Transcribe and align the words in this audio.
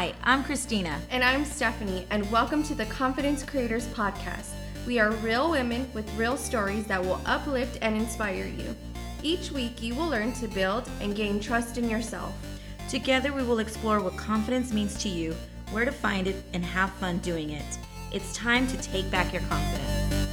Hi, 0.00 0.14
I'm 0.24 0.42
Christina. 0.42 0.98
And 1.10 1.22
I'm 1.22 1.44
Stephanie, 1.44 2.06
and 2.08 2.32
welcome 2.32 2.62
to 2.62 2.74
the 2.74 2.86
Confidence 2.86 3.42
Creators 3.42 3.86
Podcast. 3.88 4.52
We 4.86 4.98
are 4.98 5.10
real 5.10 5.50
women 5.50 5.90
with 5.92 6.10
real 6.16 6.38
stories 6.38 6.86
that 6.86 7.04
will 7.04 7.20
uplift 7.26 7.76
and 7.82 7.94
inspire 7.94 8.46
you. 8.46 8.74
Each 9.22 9.52
week, 9.52 9.82
you 9.82 9.94
will 9.94 10.08
learn 10.08 10.32
to 10.32 10.48
build 10.48 10.88
and 11.02 11.14
gain 11.14 11.38
trust 11.38 11.76
in 11.76 11.90
yourself. 11.90 12.32
Together, 12.88 13.34
we 13.34 13.42
will 13.42 13.58
explore 13.58 14.00
what 14.00 14.16
confidence 14.16 14.72
means 14.72 14.96
to 15.02 15.10
you, 15.10 15.36
where 15.70 15.84
to 15.84 15.92
find 15.92 16.26
it, 16.26 16.44
and 16.54 16.64
have 16.64 16.88
fun 16.92 17.18
doing 17.18 17.50
it. 17.50 17.78
It's 18.10 18.34
time 18.34 18.66
to 18.68 18.78
take 18.78 19.10
back 19.10 19.34
your 19.34 19.42
confidence. 19.50 20.30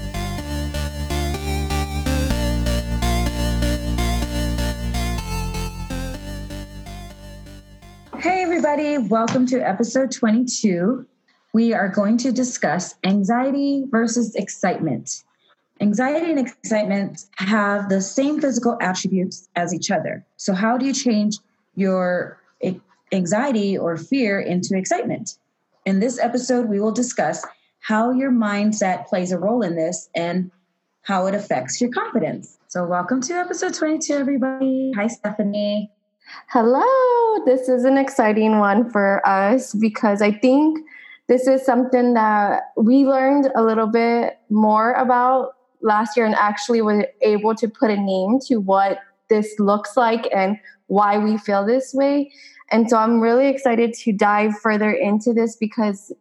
Hey, 8.20 8.42
everybody, 8.42 8.98
welcome 8.98 9.46
to 9.46 9.60
episode 9.60 10.12
22. 10.12 11.06
We 11.54 11.74
are 11.76 11.88
going 11.88 12.18
to 12.18 12.32
discuss 12.32 12.96
anxiety 13.04 13.86
versus 13.92 14.34
excitement. 14.34 15.24
Anxiety 15.82 16.32
and 16.32 16.40
excitement 16.40 17.26
have 17.36 17.90
the 17.90 18.02
same 18.02 18.42
physical 18.42 18.76
attributes 18.82 19.48
as 19.56 19.72
each 19.72 19.92
other. 19.92 20.26
So, 20.36 20.54
how 20.54 20.80
do 20.80 20.88
you 20.88 20.94
change 20.94 21.38
your 21.76 22.42
anxiety 23.12 23.78
or 23.78 23.98
fear 23.98 24.40
into 24.40 24.76
excitement? 24.76 25.38
In 25.86 26.00
this 26.00 26.18
episode, 26.18 26.68
we 26.68 26.80
will 26.80 26.92
discuss 26.92 27.46
how 27.82 28.10
your 28.12 28.32
mindset 28.32 29.06
plays 29.06 29.32
a 29.32 29.38
role 29.38 29.62
in 29.62 29.76
this 29.76 30.10
and 30.16 30.50
how 31.04 31.28
it 31.28 31.36
affects 31.36 31.80
your 31.80 31.92
confidence. 31.92 32.58
So, 32.68 32.84
welcome 32.84 33.22
to 33.22 33.34
episode 33.34 33.76
22, 33.76 34.12
everybody. 34.16 34.92
Hi, 34.96 35.06
Stephanie. 35.06 35.92
Hello. 36.48 36.84
This 37.46 37.70
is 37.70 37.86
an 37.86 37.98
exciting 37.98 38.60
one 38.60 38.90
for 38.90 39.26
us 39.28 39.74
because 39.74 40.22
I 40.22 40.32
think 40.32 40.80
this 41.28 41.48
is 41.48 41.66
something 41.66 42.14
that 42.14 42.72
we 42.76 43.06
learned 43.06 43.50
a 43.56 43.64
little 43.64 43.88
bit 43.88 44.38
more 44.50 44.94
about 44.94 45.54
last 45.82 46.18
year 46.18 46.26
and 46.26 46.36
actually 46.36 46.82
were 46.82 47.08
able 47.22 47.56
to 47.56 47.68
put 47.68 47.92
a 47.92 47.98
name 47.98 48.40
to 48.48 48.58
what 48.58 49.00
this 49.30 49.56
looks 49.60 49.96
like 49.96 50.28
and 50.34 50.58
why 50.88 51.18
we 51.18 51.38
feel 51.38 51.66
this 51.66 51.94
way. 51.94 52.32
And 52.72 52.90
so 52.90 52.98
I'm 52.98 53.20
really 53.22 53.48
excited 53.48 53.94
to 53.94 54.12
dive 54.12 54.58
further 54.60 54.92
into 54.92 55.34
this 55.34 55.56
because 55.56 56.12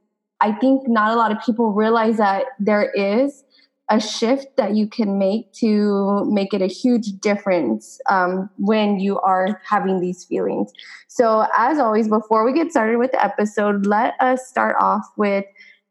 I 0.40 0.52
think 0.52 0.88
not 0.88 1.12
a 1.12 1.16
lot 1.16 1.32
of 1.32 1.38
people 1.44 1.72
realize 1.72 2.18
that 2.18 2.44
there 2.60 2.90
is 2.92 3.42
a 3.88 4.00
shift 4.00 4.56
that 4.56 4.74
you 4.74 4.88
can 4.88 5.18
make 5.18 5.52
to 5.52 6.24
make 6.24 6.52
it 6.52 6.60
a 6.60 6.66
huge 6.66 7.12
difference 7.20 8.00
um, 8.08 8.50
when 8.58 8.98
you 8.98 9.18
are 9.20 9.60
having 9.68 10.00
these 10.00 10.24
feelings. 10.24 10.72
So, 11.08 11.46
as 11.56 11.78
always, 11.78 12.08
before 12.08 12.44
we 12.44 12.52
get 12.52 12.70
started 12.70 12.98
with 12.98 13.12
the 13.12 13.24
episode, 13.24 13.86
let 13.86 14.14
us 14.20 14.48
start 14.48 14.76
off 14.80 15.04
with 15.16 15.44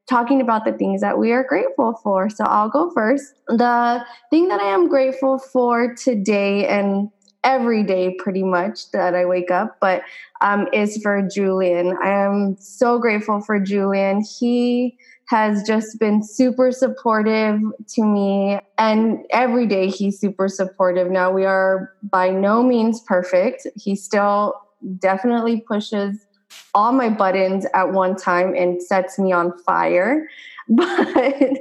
talking 0.09 0.41
about 0.41 0.65
the 0.65 0.73
things 0.73 1.01
that 1.01 1.17
we 1.17 1.31
are 1.31 1.43
grateful 1.43 1.99
for. 2.03 2.29
So, 2.29 2.43
I'll 2.43 2.69
go 2.69 2.91
first. 2.91 3.33
The 3.47 4.05
thing 4.29 4.49
that 4.49 4.59
I 4.59 4.73
am 4.73 4.89
grateful 4.89 5.39
for 5.39 5.95
today 5.95 6.67
and 6.67 7.09
every 7.45 7.83
day 7.83 8.15
pretty 8.17 8.43
much 8.43 8.91
that 8.91 9.15
I 9.15 9.23
wake 9.23 9.51
up, 9.51 9.77
but 9.79 10.01
um, 10.41 10.67
is 10.73 10.97
for 11.01 11.21
Julian. 11.21 11.95
I 12.03 12.09
am 12.09 12.57
so 12.59 12.99
grateful 12.99 13.39
for 13.39 13.59
Julian. 13.59 14.21
He 14.21 14.97
has 15.27 15.63
just 15.63 15.99
been 15.99 16.23
super 16.23 16.71
supportive 16.71 17.59
to 17.89 18.03
me. 18.03 18.59
And 18.77 19.25
every 19.31 19.65
day 19.65 19.89
he's 19.89 20.19
super 20.19 20.47
supportive. 20.47 21.09
Now, 21.09 21.31
we 21.31 21.45
are 21.45 21.93
by 22.03 22.29
no 22.29 22.61
means 22.61 23.01
perfect. 23.01 23.65
He 23.75 23.95
still 23.95 24.53
definitely 24.99 25.61
pushes 25.61 26.25
all 26.73 26.91
my 26.91 27.09
buttons 27.09 27.65
at 27.73 27.91
one 27.91 28.15
time 28.15 28.53
and 28.53 28.81
sets 28.81 29.17
me 29.17 29.31
on 29.31 29.57
fire. 29.59 30.27
But 30.67 31.59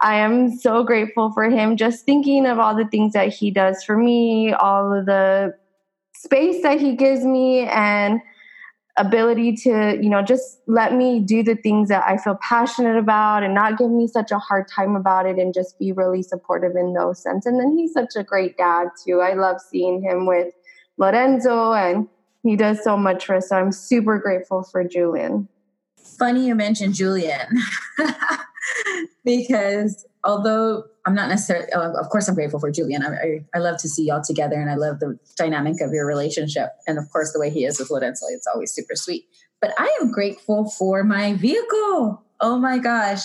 I 0.00 0.14
am 0.14 0.56
so 0.56 0.82
grateful 0.82 1.32
for 1.32 1.50
him 1.50 1.76
just 1.76 2.06
thinking 2.06 2.46
of 2.46 2.58
all 2.58 2.74
the 2.74 2.86
things 2.86 3.12
that 3.12 3.28
he 3.28 3.50
does 3.50 3.84
for 3.84 3.98
me, 3.98 4.54
all 4.54 4.90
of 4.90 5.04
the 5.04 5.52
space 6.14 6.62
that 6.62 6.80
he 6.80 6.96
gives 6.96 7.26
me, 7.26 7.66
and 7.66 8.22
ability 8.98 9.54
to 9.54 9.98
you 10.02 10.10
know 10.10 10.22
just 10.22 10.60
let 10.66 10.92
me 10.92 11.20
do 11.20 11.42
the 11.42 11.54
things 11.54 11.88
that 11.88 12.02
i 12.06 12.16
feel 12.16 12.36
passionate 12.42 12.98
about 12.98 13.42
and 13.42 13.54
not 13.54 13.78
give 13.78 13.90
me 13.90 14.06
such 14.06 14.30
a 14.30 14.38
hard 14.38 14.66
time 14.68 14.96
about 14.96 15.24
it 15.24 15.38
and 15.38 15.54
just 15.54 15.78
be 15.78 15.92
really 15.92 16.22
supportive 16.22 16.74
in 16.76 16.94
those 16.94 17.22
sense. 17.22 17.46
And 17.46 17.60
then 17.60 17.76
he's 17.76 17.92
such 17.92 18.16
a 18.16 18.22
great 18.22 18.56
dad 18.56 18.88
too. 19.04 19.20
I 19.20 19.34
love 19.34 19.60
seeing 19.60 20.02
him 20.02 20.26
with 20.26 20.54
lorenzo 20.96 21.72
and 21.72 22.08
he 22.42 22.56
does 22.56 22.82
so 22.82 22.96
much 22.96 23.26
for 23.26 23.36
us. 23.36 23.48
So 23.48 23.56
i'm 23.56 23.72
super 23.72 24.18
grateful 24.18 24.62
for 24.62 24.84
julian. 24.84 25.48
Funny 26.18 26.46
you 26.46 26.54
mentioned 26.54 26.94
julian. 26.94 27.46
Because 29.24 30.06
although 30.24 30.84
I'm 31.06 31.14
not 31.14 31.28
necessarily, 31.28 31.68
oh, 31.74 31.94
of 31.94 32.08
course, 32.10 32.28
I'm 32.28 32.34
grateful 32.34 32.60
for 32.60 32.70
Julian. 32.70 33.02
I, 33.02 33.08
I, 33.08 33.44
I, 33.54 33.58
love 33.58 33.78
to 33.78 33.88
see 33.88 34.06
y'all 34.06 34.22
together 34.22 34.60
and 34.60 34.70
I 34.70 34.74
love 34.74 35.00
the 35.00 35.18
dynamic 35.36 35.80
of 35.80 35.92
your 35.92 36.06
relationship. 36.06 36.70
And 36.86 36.98
of 36.98 37.10
course, 37.10 37.32
the 37.32 37.40
way 37.40 37.50
he 37.50 37.64
is 37.64 37.78
with 37.78 37.90
Lorenzo, 37.90 38.26
it's 38.30 38.46
always 38.46 38.72
super 38.72 38.94
sweet. 38.94 39.26
But 39.60 39.72
I 39.78 39.96
am 40.00 40.12
grateful 40.12 40.70
for 40.70 41.04
my 41.04 41.34
vehicle. 41.34 42.22
Oh 42.40 42.58
my 42.58 42.78
gosh. 42.78 43.22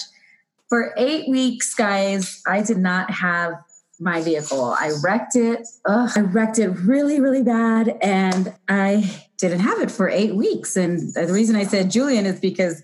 For 0.70 0.94
eight 0.98 1.30
weeks, 1.30 1.76
guys, 1.76 2.42
I 2.48 2.62
did 2.62 2.78
not 2.78 3.12
have 3.12 3.54
my 4.00 4.22
vehicle. 4.22 4.64
I 4.64 4.92
wrecked 5.04 5.36
it. 5.36 5.68
Ugh, 5.86 6.12
I 6.16 6.22
wrecked 6.22 6.60
it 6.60 6.70
really, 6.70 7.20
really 7.20 7.44
bad. 7.44 7.98
And 8.02 8.54
I 8.68 9.24
didn't 9.38 9.60
have 9.60 9.80
it 9.80 9.92
for 9.92 10.10
eight 10.10 10.36
weeks. 10.36 10.76
And 10.76 11.14
the 11.14 11.32
reason 11.32 11.56
I 11.56 11.64
said 11.64 11.92
Julian 11.92 12.26
is 12.26 12.40
because 12.40 12.82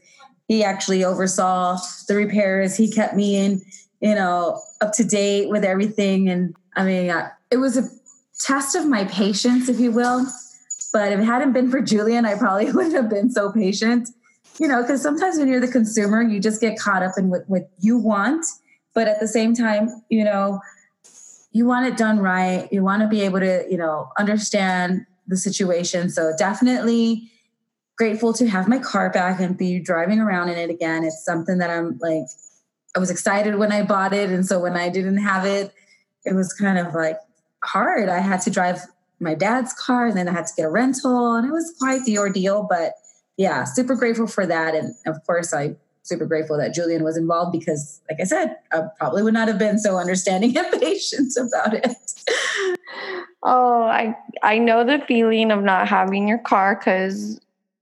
he 0.47 0.63
actually 0.63 1.03
oversaw 1.03 1.77
the 2.07 2.15
repairs. 2.15 2.75
He 2.75 2.91
kept 2.91 3.15
me 3.15 3.37
in 3.37 3.61
you 4.01 4.15
know, 4.15 4.61
up 4.81 4.93
to 4.93 5.03
date 5.03 5.49
with 5.49 5.63
everything. 5.63 6.29
And 6.29 6.55
I 6.75 6.83
mean, 6.83 7.13
it 7.51 7.57
was 7.57 7.77
a 7.77 7.83
test 8.39 8.75
of 8.75 8.87
my 8.87 9.05
patience, 9.05 9.69
if 9.69 9.79
you 9.79 9.91
will. 9.91 10.25
But 10.91 11.11
if 11.11 11.19
it 11.19 11.25
hadn't 11.25 11.53
been 11.53 11.69
for 11.69 11.81
Julian, 11.81 12.25
I 12.25 12.35
probably 12.35 12.71
wouldn't 12.71 12.95
have 12.95 13.09
been 13.09 13.29
so 13.31 13.51
patient. 13.51 14.09
You 14.57 14.67
know, 14.67 14.81
because 14.81 15.01
sometimes 15.01 15.37
when 15.37 15.47
you're 15.47 15.61
the 15.61 15.71
consumer, 15.71 16.21
you 16.21 16.39
just 16.39 16.59
get 16.59 16.77
caught 16.77 17.03
up 17.03 17.13
in 17.17 17.29
what, 17.29 17.43
what 17.47 17.69
you 17.79 17.97
want. 17.97 18.45
But 18.93 19.07
at 19.07 19.19
the 19.19 19.27
same 19.27 19.53
time, 19.53 19.89
you 20.09 20.25
know, 20.25 20.59
you 21.51 21.65
want 21.65 21.87
it 21.87 21.97
done 21.97 22.19
right. 22.19 22.67
You 22.71 22.83
want 22.83 23.01
to 23.01 23.07
be 23.07 23.21
able 23.21 23.39
to, 23.39 23.65
you 23.69 23.77
know, 23.77 24.11
understand 24.17 25.05
the 25.27 25.37
situation. 25.37 26.09
So 26.09 26.33
definitely 26.37 27.31
grateful 27.97 28.33
to 28.33 28.47
have 28.47 28.67
my 28.67 28.79
car 28.79 29.09
back 29.09 29.39
and 29.39 29.57
be 29.57 29.79
driving 29.79 30.19
around 30.19 30.49
in 30.49 30.57
it 30.57 30.69
again. 30.69 31.03
It's 31.03 31.23
something 31.23 31.57
that 31.59 31.69
I'm 31.69 31.97
like 31.99 32.25
I 32.95 32.99
was 32.99 33.09
excited 33.09 33.55
when 33.55 33.71
I 33.71 33.83
bought 33.83 34.13
it. 34.13 34.29
And 34.29 34.45
so 34.45 34.59
when 34.59 34.75
I 34.75 34.89
didn't 34.89 35.17
have 35.17 35.45
it, 35.45 35.73
it 36.25 36.33
was 36.33 36.53
kind 36.53 36.77
of 36.77 36.93
like 36.93 37.17
hard. 37.63 38.09
I 38.09 38.19
had 38.19 38.41
to 38.41 38.51
drive 38.51 38.81
my 39.19 39.35
dad's 39.35 39.73
car 39.73 40.07
and 40.07 40.17
then 40.17 40.27
I 40.27 40.31
had 40.31 40.47
to 40.47 40.53
get 40.55 40.63
a 40.63 40.69
rental 40.69 41.35
and 41.35 41.47
it 41.47 41.51
was 41.51 41.75
quite 41.79 42.03
the 42.05 42.17
ordeal. 42.17 42.65
But 42.69 42.93
yeah, 43.37 43.63
super 43.63 43.95
grateful 43.95 44.27
for 44.27 44.45
that. 44.45 44.75
And 44.75 44.95
of 45.05 45.25
course, 45.25 45.53
I 45.53 45.75
super 46.09 46.25
grateful 46.25 46.57
that 46.57 46.73
Julian 46.73 47.03
was 47.03 47.15
involved 47.15 47.51
because, 47.51 48.01
like 48.09 48.19
I 48.19 48.23
said, 48.23 48.57
I 48.71 48.83
probably 48.97 49.23
would 49.23 49.33
not 49.33 49.47
have 49.47 49.59
been 49.59 49.77
so 49.77 49.97
understanding 49.97 50.57
and 50.57 50.81
patient 50.81 51.33
about 51.37 51.73
it. 51.73 51.95
Oh, 53.43 53.83
I 53.83 54.17
I 54.43 54.57
know 54.57 54.83
the 54.83 55.03
feeling 55.07 55.51
of 55.51 55.63
not 55.63 55.87
having 55.87 56.27
your 56.27 56.39
car 56.39 56.75
because 56.75 57.39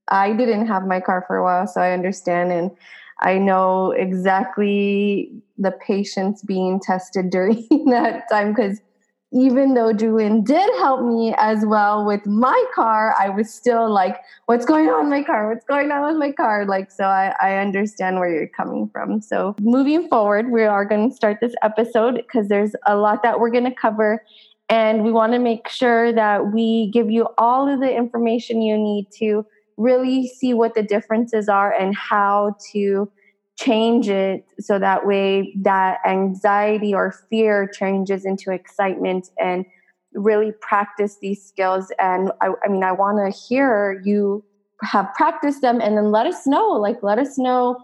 I 0.10 0.34
didn't 0.34 0.68
have 0.68 0.86
my 0.86 1.00
car 1.00 1.24
for 1.26 1.38
a 1.38 1.44
while, 1.44 1.66
so 1.66 1.82
I 1.82 1.92
understand. 1.92 2.52
And 2.52 2.72
I 3.20 3.38
know 3.38 3.92
exactly 3.92 5.32
the 5.58 5.72
patience 5.72 6.44
being 6.44 6.80
tested 6.80 7.30
during 7.32 7.66
that 7.90 8.30
time 8.30 8.54
because 8.54 8.80
even 9.34 9.74
though 9.74 9.92
Julian 9.92 10.44
did 10.44 10.70
help 10.78 11.02
me 11.02 11.34
as 11.38 11.66
well 11.66 12.06
with 12.06 12.26
my 12.26 12.64
car, 12.74 13.14
I 13.20 13.30
was 13.30 13.54
still 13.54 13.92
like, 13.92 14.18
what's 14.46 14.66
going 14.66 14.88
on 14.88 15.02
with 15.02 15.10
my 15.10 15.24
car? 15.24 15.50
What's 15.50 15.66
going 15.66 15.92
on 15.92 16.08
with 16.08 16.18
my 16.18 16.32
car? 16.32 16.66
Like, 16.66 16.90
so 16.92 17.04
I, 17.04 17.36
I 17.42 17.58
understand 17.58 18.20
where 18.20 18.32
you're 18.32 18.48
coming 18.48 18.90
from. 18.90 19.20
So 19.20 19.56
moving 19.60 20.08
forward, 20.08 20.50
we 20.50 20.64
are 20.64 20.86
going 20.86 21.10
to 21.10 21.16
start 21.16 21.40
this 21.42 21.54
episode 21.62 22.16
because 22.16 22.48
there's 22.48 22.74
a 22.86 22.96
lot 22.96 23.22
that 23.24 23.40
we're 23.40 23.52
going 23.52 23.66
to 23.66 23.76
cover. 23.76 24.24
And 24.70 25.04
we 25.04 25.12
want 25.12 25.34
to 25.34 25.40
make 25.40 25.68
sure 25.68 26.14
that 26.14 26.54
we 26.54 26.90
give 26.92 27.10
you 27.10 27.28
all 27.38 27.72
of 27.72 27.82
the 27.82 27.94
information 27.94 28.62
you 28.62 28.78
need 28.78 29.08
to 29.20 29.46
really 29.78 30.28
see 30.28 30.54
what 30.54 30.74
the 30.76 30.84
differences 30.84 31.48
are 31.48 31.72
and 31.72 31.96
how 31.96 32.56
to 32.74 33.10
change 33.58 34.08
it 34.10 34.46
so 34.60 34.78
that 34.78 35.06
way 35.06 35.54
that 35.62 36.00
anxiety 36.06 36.94
or 36.94 37.14
fear 37.30 37.68
changes 37.68 38.26
into 38.26 38.52
excitement 38.52 39.30
and 39.40 39.66
really 40.14 40.52
practice 40.62 41.18
these 41.22 41.44
skills. 41.44 41.92
And 42.00 42.32
i, 42.42 42.50
I 42.64 42.68
mean 42.68 42.84
i 42.84 42.92
want 42.92 43.18
to 43.18 43.38
hear 43.38 44.02
you 44.04 44.44
have 44.84 45.12
practiced 45.16 45.62
them 45.62 45.82
and 45.82 45.98
then 45.98 46.12
let 46.12 46.28
us 46.28 46.46
know 46.46 46.70
like 46.70 47.02
let 47.02 47.18
us 47.18 47.38
know 47.38 47.78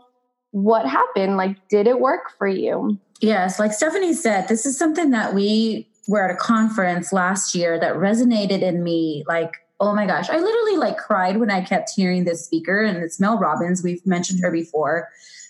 what 0.51 0.87
happened. 0.87 1.37
Like 1.37 1.67
did 1.67 1.87
it 1.87 1.99
work 1.99 2.31
for 2.37 2.47
you? 2.47 2.99
Yes 3.21 3.59
like 3.59 3.73
stephanie 3.73 4.13
said 4.13 4.47
this 4.47 4.65
is 4.65 4.77
something 4.77 5.11
that 5.11 5.33
we 5.33 5.87
were 6.07 6.29
at 6.29 6.31
a 6.31 6.37
conference 6.37 7.13
last 7.13 7.55
year 7.55 7.79
that 7.79 7.95
resonated 7.95 8.61
in 8.61 8.83
me 8.83 9.23
like 9.27 9.53
oh 9.87 9.95
my 9.95 10.05
gosh, 10.05 10.29
I 10.29 10.37
literally 10.37 10.77
like 10.77 10.97
cried 10.97 11.37
when 11.37 11.51
I 11.51 11.61
kept 11.61 11.91
hearing 11.95 12.25
this 12.25 12.45
speaker, 12.45 12.83
and 12.83 12.97
it's 12.97 13.19
Mel 13.19 13.37
Robbins. 13.37 13.83
We've 13.83 14.05
mentioned 14.05 14.39
her 14.41 14.51
before. 14.51 15.09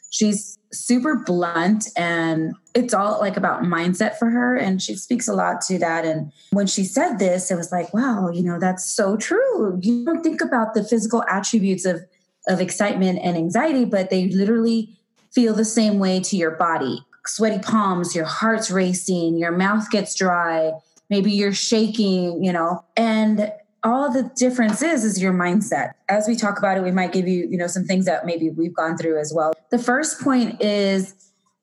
She's 0.09 0.59
super 0.74 1.15
blunt 1.15 1.88
and 1.95 2.56
it's 2.74 2.94
all 2.94 3.19
like 3.19 3.38
about 3.38 3.62
mindset 3.62 4.18
for 4.18 4.30
her 4.30 4.56
and 4.56 4.81
she 4.81 4.95
speaks 4.95 5.27
a 5.27 5.33
lot 5.33 5.62
to 5.62 5.77
that. 5.77 6.03
And 6.03 6.31
when 6.51 6.68
she 6.68 6.83
said 6.83 7.19
this 7.19 7.51
it 7.51 7.56
was 7.56 7.71
like 7.71 7.94
wow 7.94 8.30
you 8.30 8.44
know 8.44 8.59
that's 8.59 8.85
so 8.85 9.15
true. 9.15 9.80
You 9.81 10.03
don't 10.03 10.24
think 10.24 10.41
about 10.41 10.74
the 10.74 10.83
physical 10.83 11.24
attributes 11.29 11.86
of 11.86 12.03
of 12.47 12.59
excitement 12.59 13.19
and 13.24 13.38
anxiety 13.38 13.86
but 13.86 14.09
they 14.09 14.27
literally 14.29 14.97
feel 15.31 15.53
the 15.53 15.65
same 15.65 16.00
way 16.00 16.19
to 16.21 16.36
your 16.36 16.51
body. 16.51 17.06
Sweaty 17.25 17.59
palms 17.59 18.15
your 18.15 18.25
heart's 18.25 18.71
racing 18.71 19.38
your 19.38 19.51
mouth 19.51 19.89
gets 19.91 20.15
dry 20.15 20.71
maybe 21.09 21.31
you're 21.31 21.53
shaking 21.53 22.44
you 22.44 22.51
know? 22.51 22.83
And 22.97 23.51
all 23.83 24.12
the 24.12 24.24
difference 24.35 24.81
is 24.81 25.03
is 25.03 25.21
your 25.21 25.33
mindset. 25.33 25.94
As 26.09 26.27
we 26.27 26.35
talk 26.35 26.57
about 26.57 26.77
it 26.77 26.83
we 26.83 26.91
might 26.91 27.12
give 27.12 27.27
you 27.27 27.47
you 27.50 27.57
know 27.57 27.68
some 27.68 27.83
things 27.83 28.06
that 28.06 28.25
maybe 28.25 28.50
we've 28.50 28.74
gone 28.74 28.97
through 28.97 29.19
as 29.19 29.33
well. 29.33 29.53
The 29.71 29.80
first 29.80 30.21
point 30.21 30.62
is 30.62 31.15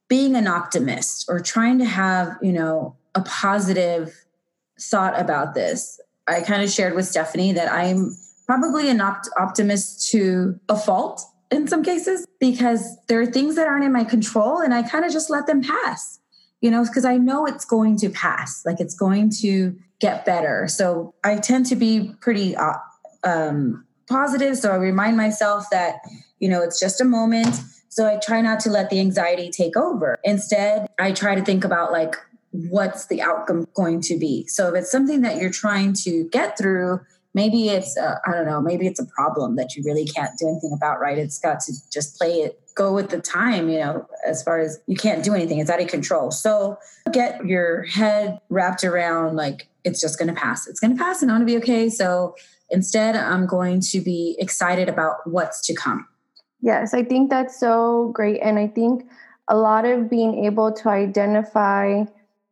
being 0.08 0.34
an 0.36 0.46
optimist 0.46 1.26
or 1.28 1.40
trying 1.40 1.78
to 1.78 1.84
have 1.84 2.36
you 2.42 2.52
know 2.52 2.96
a 3.14 3.22
positive 3.22 4.24
thought 4.78 5.18
about 5.18 5.54
this. 5.54 6.00
I 6.28 6.42
kind 6.42 6.62
of 6.62 6.70
shared 6.70 6.94
with 6.94 7.06
stephanie 7.06 7.52
that 7.52 7.72
i'm 7.72 8.16
probably 8.46 8.88
an 8.88 9.00
opt- 9.00 9.28
optimist 9.38 10.10
to 10.10 10.58
a 10.68 10.76
fault 10.76 11.22
in 11.50 11.66
some 11.66 11.82
cases 11.82 12.26
because 12.38 12.96
there 13.08 13.20
are 13.20 13.26
things 13.26 13.56
that 13.56 13.66
aren't 13.66 13.84
in 13.84 13.92
my 13.92 14.04
control 14.04 14.58
and 14.58 14.72
i 14.72 14.82
kind 14.82 15.04
of 15.04 15.12
just 15.12 15.30
let 15.30 15.46
them 15.46 15.62
pass 15.62 16.20
you 16.60 16.70
know 16.70 16.84
because 16.84 17.04
i 17.04 17.16
know 17.16 17.46
it's 17.46 17.64
going 17.64 17.96
to 17.96 18.08
pass. 18.10 18.64
Like 18.64 18.80
it's 18.80 18.94
going 18.94 19.30
to 19.40 19.76
get 20.00 20.24
better. 20.24 20.66
So 20.68 21.14
I 21.22 21.36
tend 21.36 21.66
to 21.66 21.76
be 21.76 22.14
pretty 22.20 22.56
uh, 22.56 22.74
um, 23.22 23.84
positive. 24.08 24.56
So 24.56 24.72
I 24.72 24.76
remind 24.76 25.16
myself 25.16 25.66
that, 25.70 25.96
you 26.38 26.48
know, 26.48 26.62
it's 26.62 26.80
just 26.80 27.00
a 27.00 27.04
moment. 27.04 27.60
So 27.88 28.06
I 28.06 28.16
try 28.16 28.40
not 28.40 28.60
to 28.60 28.70
let 28.70 28.90
the 28.90 28.98
anxiety 28.98 29.50
take 29.50 29.76
over. 29.76 30.16
Instead, 30.24 30.88
I 30.98 31.12
try 31.12 31.34
to 31.34 31.44
think 31.44 31.64
about 31.64 31.92
like, 31.92 32.16
what's 32.50 33.06
the 33.06 33.22
outcome 33.22 33.66
going 33.74 34.00
to 34.02 34.18
be? 34.18 34.46
So 34.46 34.68
if 34.68 34.74
it's 34.74 34.90
something 34.90 35.20
that 35.20 35.36
you're 35.36 35.50
trying 35.50 35.92
to 36.04 36.28
get 36.30 36.56
through, 36.56 37.00
maybe 37.34 37.68
it's 37.68 37.96
uh, 37.96 38.16
i 38.26 38.32
don't 38.32 38.46
know 38.46 38.60
maybe 38.60 38.86
it's 38.86 39.00
a 39.00 39.06
problem 39.06 39.56
that 39.56 39.76
you 39.76 39.82
really 39.84 40.04
can't 40.04 40.36
do 40.38 40.48
anything 40.48 40.72
about 40.74 41.00
right 41.00 41.18
it's 41.18 41.38
got 41.38 41.60
to 41.60 41.72
just 41.90 42.16
play 42.18 42.32
it 42.32 42.60
go 42.80 42.92
with 42.94 43.10
the 43.10 43.20
time 43.20 43.68
you 43.68 43.78
know 43.78 44.06
as 44.26 44.42
far 44.42 44.58
as 44.58 44.80
you 44.86 44.96
can't 44.96 45.24
do 45.24 45.34
anything 45.34 45.58
it's 45.58 45.70
out 45.70 45.80
of 45.80 45.88
control 45.88 46.30
so 46.30 46.76
get 47.12 47.44
your 47.44 47.82
head 47.84 48.40
wrapped 48.48 48.84
around 48.84 49.36
like 49.36 49.68
it's 49.84 50.00
just 50.00 50.18
going 50.18 50.28
to 50.28 50.34
pass. 50.34 50.66
It's 50.66 50.80
going 50.80 50.96
to 50.96 51.02
pass 51.02 51.22
and 51.22 51.30
I'm 51.30 51.38
going 51.38 51.46
to 51.46 51.52
be 51.52 51.62
okay. 51.62 51.88
So 51.88 52.34
instead, 52.70 53.16
I'm 53.16 53.46
going 53.46 53.80
to 53.80 54.00
be 54.00 54.36
excited 54.38 54.88
about 54.88 55.26
what's 55.26 55.60
to 55.66 55.74
come. 55.74 56.06
Yes, 56.60 56.92
I 56.92 57.02
think 57.02 57.30
that's 57.30 57.58
so 57.58 58.10
great. 58.14 58.40
And 58.42 58.58
I 58.58 58.66
think 58.66 59.08
a 59.48 59.56
lot 59.56 59.84
of 59.84 60.10
being 60.10 60.44
able 60.44 60.72
to 60.72 60.88
identify, 60.90 62.04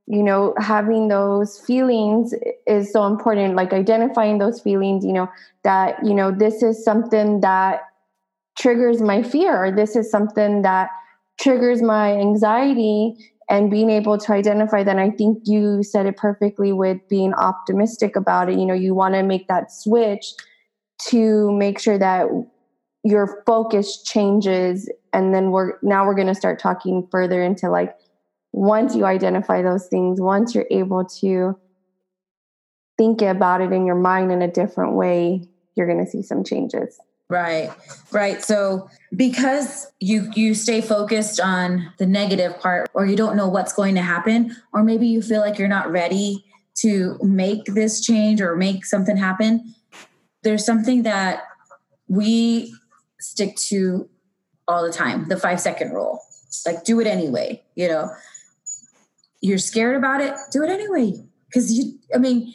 you 0.06 0.22
know, 0.22 0.54
having 0.58 1.08
those 1.08 1.60
feelings 1.60 2.34
is 2.66 2.90
so 2.90 3.06
important. 3.06 3.54
Like 3.54 3.72
identifying 3.72 4.38
those 4.38 4.60
feelings, 4.60 5.04
you 5.04 5.12
know, 5.12 5.30
that, 5.62 6.04
you 6.04 6.14
know, 6.14 6.30
this 6.30 6.62
is 6.62 6.82
something 6.82 7.40
that 7.42 7.82
triggers 8.58 9.00
my 9.00 9.22
fear, 9.22 9.64
or 9.64 9.70
this 9.70 9.96
is 9.96 10.10
something 10.10 10.62
that 10.62 10.90
triggers 11.38 11.81
my 11.82 12.12
anxiety 12.12 13.14
and 13.49 13.70
being 13.70 13.88
able 13.88 14.19
to 14.19 14.32
identify 14.32 14.82
that 14.82 14.99
i 14.99 15.08
think 15.10 15.38
you 15.46 15.82
said 15.82 16.05
it 16.05 16.16
perfectly 16.16 16.72
with 16.72 16.99
being 17.08 17.32
optimistic 17.34 18.16
about 18.16 18.50
it. 18.50 18.58
You 18.58 18.66
know 18.66 18.75
you 18.75 18.94
want 18.94 19.14
to 19.14 19.22
make 19.22 19.49
that 19.49 19.72
switch 19.72 20.26
to 21.08 21.52
make 21.52 21.78
sure 21.78 21.99
that 21.99 22.26
your 23.05 23.43
focus 23.46 24.02
changes 24.02 24.90
and 25.12 25.34
then 25.34 25.50
we're 25.50 25.78
now 25.82 26.04
we're 26.04 26.14
going 26.14 26.26
to 26.26 26.34
start 26.34 26.58
talking 26.58 27.06
further 27.11 27.43
into 27.43 27.70
like 27.70 27.94
once 28.52 28.94
you 28.94 29.04
identify 29.04 29.62
those 29.62 29.87
things 29.87 30.20
once 30.20 30.54
you're 30.54 30.66
able 30.70 31.04
to 31.04 31.56
think 32.99 33.22
about 33.22 33.61
it 33.61 33.72
in 33.72 33.87
your 33.87 33.94
mind 33.94 34.32
in 34.32 34.43
a 34.43 34.50
different 34.50 34.94
way 34.94 35.43
you're 35.76 35.87
going 35.87 36.04
to 36.04 36.11
see 36.11 36.22
some 36.22 36.43
changes 36.43 36.99
Right. 37.30 37.70
Right. 38.10 38.42
So 38.42 38.88
because 39.14 39.86
you 40.00 40.30
you 40.34 40.54
stay 40.54 40.80
focused 40.80 41.40
on 41.40 41.92
the 41.98 42.06
negative 42.06 42.58
part 42.58 42.90
or 42.94 43.04
you 43.04 43.16
don't 43.16 43.36
know 43.36 43.48
what's 43.48 43.75
going 43.75 43.94
to 43.96 44.02
happen 44.02 44.56
or 44.72 44.82
maybe 44.82 45.06
you 45.06 45.20
feel 45.20 45.40
like 45.40 45.58
you're 45.58 45.69
not 45.69 45.90
ready 45.90 46.44
to 46.76 47.19
make 47.22 47.66
this 47.66 48.00
change 48.00 48.40
or 48.40 48.56
make 48.56 48.86
something 48.86 49.16
happen, 49.16 49.75
there's 50.42 50.64
something 50.64 51.02
that 51.02 51.42
we 52.06 52.72
stick 53.20 53.56
to 53.56 54.08
all 54.66 54.82
the 54.82 54.92
time, 54.92 55.28
the 55.28 55.36
5 55.36 55.60
second 55.60 55.92
rule. 55.92 56.22
Like 56.64 56.84
do 56.84 56.98
it 57.00 57.06
anyway, 57.06 57.62
you 57.75 57.88
know. 57.88 58.10
You're 59.40 59.58
scared 59.58 59.96
about 59.96 60.20
it, 60.20 60.34
do 60.50 60.62
it 60.62 60.70
anyway 60.70 61.12
cuz 61.52 61.72
you 61.72 61.98
I 62.14 62.19
mean 62.19 62.54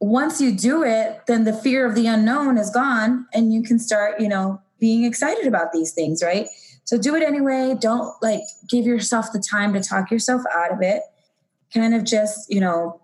once 0.00 0.40
you 0.40 0.52
do 0.52 0.82
it, 0.84 1.22
then 1.26 1.44
the 1.44 1.52
fear 1.52 1.86
of 1.86 1.94
the 1.94 2.06
unknown 2.06 2.56
is 2.56 2.70
gone 2.70 3.26
and 3.32 3.52
you 3.52 3.62
can 3.62 3.78
start, 3.78 4.20
you 4.20 4.28
know, 4.28 4.60
being 4.78 5.04
excited 5.04 5.46
about 5.46 5.72
these 5.72 5.92
things, 5.92 6.22
right? 6.22 6.46
So 6.84 6.96
do 6.96 7.14
it 7.16 7.22
anyway. 7.22 7.76
Don't 7.78 8.14
like 8.22 8.42
give 8.68 8.86
yourself 8.86 9.32
the 9.32 9.40
time 9.40 9.72
to 9.74 9.80
talk 9.80 10.10
yourself 10.10 10.42
out 10.54 10.72
of 10.72 10.80
it. 10.82 11.02
Kind 11.74 11.94
of 11.94 12.04
just, 12.04 12.50
you 12.50 12.60
know, 12.60 13.00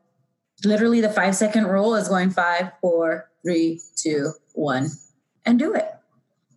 literally 0.65 1.01
the 1.01 1.11
five 1.11 1.35
second 1.35 1.67
rule 1.67 1.95
is 1.97 2.09
going 2.09 2.31
five, 2.31 2.71
four, 2.81 3.29
three, 3.43 3.81
two, 3.97 4.33
one, 4.53 4.91
and 5.45 5.59
do 5.59 5.75
it. 5.75 5.91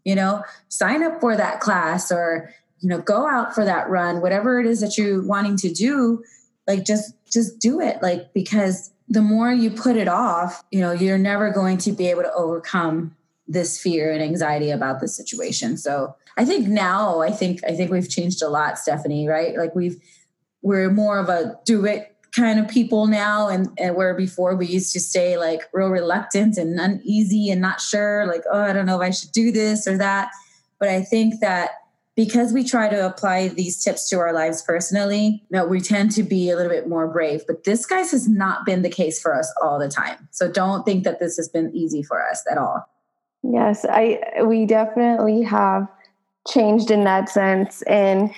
You 0.06 0.16
know, 0.16 0.44
sign 0.70 1.04
up 1.04 1.20
for 1.20 1.36
that 1.36 1.60
class 1.60 2.12
or, 2.12 2.54
you 2.80 2.88
know, 2.88 3.02
go 3.02 3.28
out 3.28 3.54
for 3.54 3.66
that 3.66 3.90
run, 3.90 4.22
whatever 4.22 4.60
it 4.60 4.66
is 4.66 4.80
that 4.80 4.98
you're 4.98 5.22
wanting 5.22 5.58
to 5.58 5.70
do, 5.70 6.24
like 6.66 6.86
just 6.86 7.14
just 7.30 7.60
do 7.60 7.82
it. 7.82 8.02
Like 8.02 8.34
because 8.34 8.92
the 9.10 9.22
more 9.22 9.52
you 9.52 9.70
put 9.70 9.96
it 9.96 10.08
off, 10.08 10.64
you 10.72 10.82
know, 10.82 10.92
you're 10.92 11.18
never 11.18 11.50
going 11.50 11.78
to 11.80 11.92
be 11.92 12.08
able 12.08 12.24
to 12.24 12.34
overcome 12.34 13.16
this 13.48 13.80
fear 13.80 14.12
and 14.12 14.22
anxiety 14.22 14.70
about 14.70 15.00
the 15.00 15.08
situation. 15.08 15.78
So 15.78 16.16
I 16.38 16.46
think 16.46 16.68
now 16.68 17.22
I 17.22 17.32
think 17.32 17.62
I 17.66 17.74
think 17.74 17.92
we've 17.92 18.10
changed 18.10 18.42
a 18.42 18.50
lot, 18.50 18.78
Stephanie, 18.78 19.28
right? 19.28 19.58
Like 19.58 19.74
we've 19.74 19.98
we're 20.62 20.90
more 20.90 21.20
of 21.20 21.30
a 21.30 21.58
do 21.66 21.86
it 21.86 22.14
kind 22.36 22.60
of 22.60 22.68
people 22.68 23.08
now 23.08 23.48
and, 23.48 23.70
and 23.80 23.96
where 23.96 24.14
before 24.14 24.56
we 24.56 24.68
used 24.68 24.94
to 24.94 25.00
stay 25.00 25.38
like 25.38 25.62
real 25.74 25.90
reluctant 25.90 26.58
and 26.58 26.80
uneasy 26.80 27.50
and 27.50 27.62
not 27.62 27.82
sure, 27.82 28.28
like, 28.28 28.44
oh, 28.52 28.62
I 28.62 28.74
don't 28.74 28.86
know 28.86 29.02
if 29.02 29.02
I 29.02 29.10
should 29.10 29.32
do 29.32 29.52
this 29.52 29.88
or 29.88 29.98
that. 29.98 30.30
But 30.80 30.90
I 30.90 31.02
think 31.02 31.40
that 31.40 31.72
because 32.18 32.52
we 32.52 32.64
try 32.64 32.90
to 32.90 33.06
apply 33.06 33.48
these 33.50 33.82
tips 33.82 34.10
to 34.10 34.18
our 34.18 34.34
lives 34.34 34.64
personally, 34.64 35.44
that 35.52 35.70
we 35.70 35.80
tend 35.80 36.12
to 36.12 36.24
be 36.24 36.50
a 36.50 36.56
little 36.56 36.72
bit 36.72 36.90
more 36.90 37.08
brave. 37.08 37.44
But 37.46 37.64
this, 37.64 37.86
guys, 37.86 38.10
has 38.10 38.28
not 38.28 38.66
been 38.66 38.82
the 38.82 38.90
case 38.90 39.22
for 39.22 39.38
us 39.38 39.54
all 39.64 39.78
the 39.78 39.88
time. 39.88 40.28
So 40.32 40.52
don't 40.52 40.84
think 40.84 41.04
that 41.04 41.20
this 41.20 41.38
has 41.38 41.48
been 41.48 41.74
easy 41.76 42.02
for 42.02 42.28
us 42.28 42.44
at 42.52 42.58
all. 42.58 42.90
Yes, 43.44 43.86
I 43.88 44.20
we 44.44 44.66
definitely 44.66 45.44
have 45.44 45.88
changed 46.48 46.90
in 46.90 47.04
that 47.04 47.30
sense 47.30 47.84
and 47.84 48.32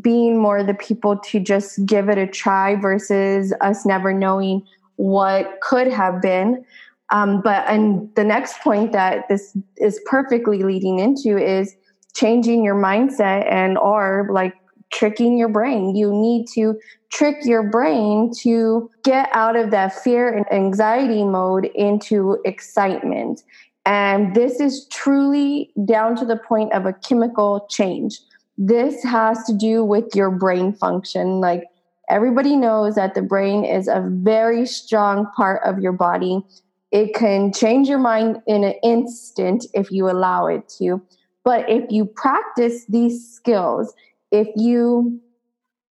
being 0.00 0.38
more 0.38 0.62
the 0.62 0.74
people 0.74 1.18
to 1.18 1.40
just 1.40 1.84
give 1.84 2.08
it 2.08 2.18
a 2.18 2.26
try 2.26 2.76
versus 2.76 3.52
us 3.60 3.84
never 3.84 4.14
knowing 4.14 4.64
what 4.94 5.60
could 5.60 5.88
have 5.88 6.22
been. 6.22 6.64
Um, 7.10 7.40
but 7.42 7.66
and 7.66 8.14
the 8.14 8.24
next 8.24 8.60
point 8.60 8.92
that 8.92 9.28
this 9.28 9.56
is 9.76 10.00
perfectly 10.06 10.62
leading 10.62 11.00
into 11.00 11.36
is 11.36 11.74
changing 12.18 12.64
your 12.64 12.74
mindset 12.74 13.50
and 13.50 13.78
or 13.78 14.28
like 14.32 14.54
tricking 14.92 15.38
your 15.38 15.48
brain. 15.48 15.94
You 15.94 16.10
need 16.12 16.46
to 16.54 16.78
trick 17.10 17.36
your 17.44 17.62
brain 17.62 18.32
to 18.40 18.90
get 19.04 19.28
out 19.32 19.56
of 19.56 19.70
that 19.70 19.94
fear 20.02 20.28
and 20.34 20.50
anxiety 20.52 21.24
mode 21.24 21.66
into 21.74 22.38
excitement. 22.44 23.42
And 23.86 24.34
this 24.34 24.60
is 24.60 24.86
truly 24.88 25.70
down 25.84 26.16
to 26.16 26.24
the 26.24 26.36
point 26.36 26.72
of 26.72 26.86
a 26.86 26.92
chemical 26.92 27.66
change. 27.70 28.20
This 28.58 29.02
has 29.04 29.44
to 29.44 29.54
do 29.54 29.84
with 29.84 30.14
your 30.14 30.30
brain 30.30 30.72
function. 30.72 31.40
Like 31.40 31.64
everybody 32.10 32.56
knows 32.56 32.96
that 32.96 33.14
the 33.14 33.22
brain 33.22 33.64
is 33.64 33.86
a 33.86 34.04
very 34.06 34.66
strong 34.66 35.26
part 35.36 35.62
of 35.64 35.78
your 35.78 35.92
body. 35.92 36.42
It 36.90 37.14
can 37.14 37.52
change 37.52 37.88
your 37.88 37.98
mind 37.98 38.42
in 38.46 38.64
an 38.64 38.74
instant 38.82 39.66
if 39.74 39.90
you 39.90 40.10
allow 40.10 40.46
it 40.46 40.68
to. 40.78 41.00
But 41.44 41.68
if 41.68 41.90
you 41.90 42.04
practice 42.04 42.84
these 42.86 43.32
skills, 43.32 43.94
if 44.30 44.48
you 44.56 45.20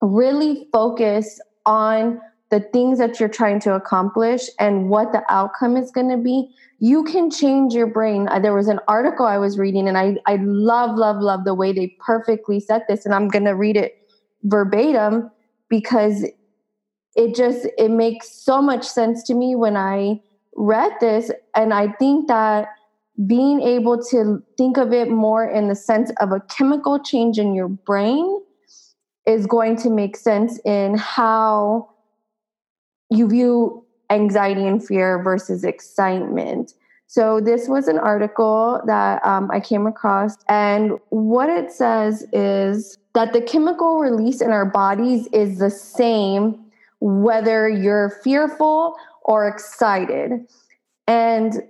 really 0.02 0.68
focus 0.72 1.40
on 1.66 2.20
the 2.50 2.62
things 2.72 2.98
that 3.00 3.20
you're 3.20 3.28
trying 3.28 3.60
to 3.60 3.74
accomplish 3.74 4.44
and 4.60 4.90
what 4.90 5.12
the 5.12 5.22
outcome 5.30 5.76
is 5.76 5.92
going 5.92 6.10
to 6.10 6.18
be, 6.18 6.50
you 6.80 7.04
can 7.04 7.30
change 7.30 7.74
your 7.74 7.88
brain. 7.88 8.28
Uh, 8.30 8.40
there 8.40 8.54
was 8.54 8.68
an 8.68 8.80
article 8.88 9.26
I 9.26 9.38
was 9.38 9.58
reading, 9.58 9.88
and 9.88 9.98
I, 9.98 10.18
I 10.26 10.38
love, 10.42 10.96
love, 10.96 11.18
love 11.18 11.44
the 11.44 11.54
way 11.54 11.74
they 11.74 11.96
perfectly 12.00 12.60
set 12.60 12.84
this. 12.88 13.06
And 13.06 13.14
I'm 13.14 13.28
going 13.28 13.46
to 13.46 13.52
read 13.52 13.76
it 13.76 13.98
verbatim 14.44 15.30
because 15.70 16.26
it 17.16 17.36
just 17.36 17.68
it 17.78 17.90
makes 17.90 18.32
so 18.32 18.62
much 18.62 18.86
sense 18.86 19.24
to 19.24 19.34
me 19.34 19.56
when 19.56 19.76
I 19.76 20.22
read 20.56 20.92
this 21.02 21.32
and 21.56 21.74
I 21.74 21.92
think 21.94 22.28
that 22.28 22.68
being 23.26 23.62
able 23.62 24.02
to 24.12 24.44
think 24.58 24.78
of 24.78 24.94
it 24.94 25.10
more 25.10 25.44
in 25.44 25.68
the 25.68 25.76
sense 25.76 26.12
of 26.20 26.32
a 26.32 26.40
chemical 26.42 27.00
change 27.00 27.40
in 27.40 27.56
your 27.56 27.68
brain 27.68 28.42
is 29.26 29.48
going 29.48 29.76
to 29.78 29.90
make 29.90 30.16
sense 30.16 30.60
in 30.66 30.96
how 30.98 31.90
you 33.10 33.28
view 33.28 33.84
anxiety 34.10 34.66
and 34.66 34.86
fear 34.86 35.22
versus 35.24 35.64
excitement. 35.64 36.74
So, 37.08 37.40
this 37.40 37.70
was 37.70 37.88
an 37.88 37.98
article 37.98 38.82
that 38.86 39.26
um, 39.26 39.50
I 39.50 39.62
came 39.62 39.88
across, 39.88 40.36
and 40.50 40.92
what 41.10 41.50
it 41.50 41.72
says 41.72 42.26
is 42.34 42.98
that 43.16 43.32
the 43.32 43.42
chemical 43.42 44.00
release 44.00 44.42
in 44.42 44.52
our 44.52 44.66
bodies 44.66 45.28
is 45.28 45.58
the 45.58 45.70
same 45.70 46.66
whether 47.00 47.70
you're 47.70 48.10
fearful 48.24 48.96
or 49.24 49.48
excited. 49.48 50.48
And 51.08 51.64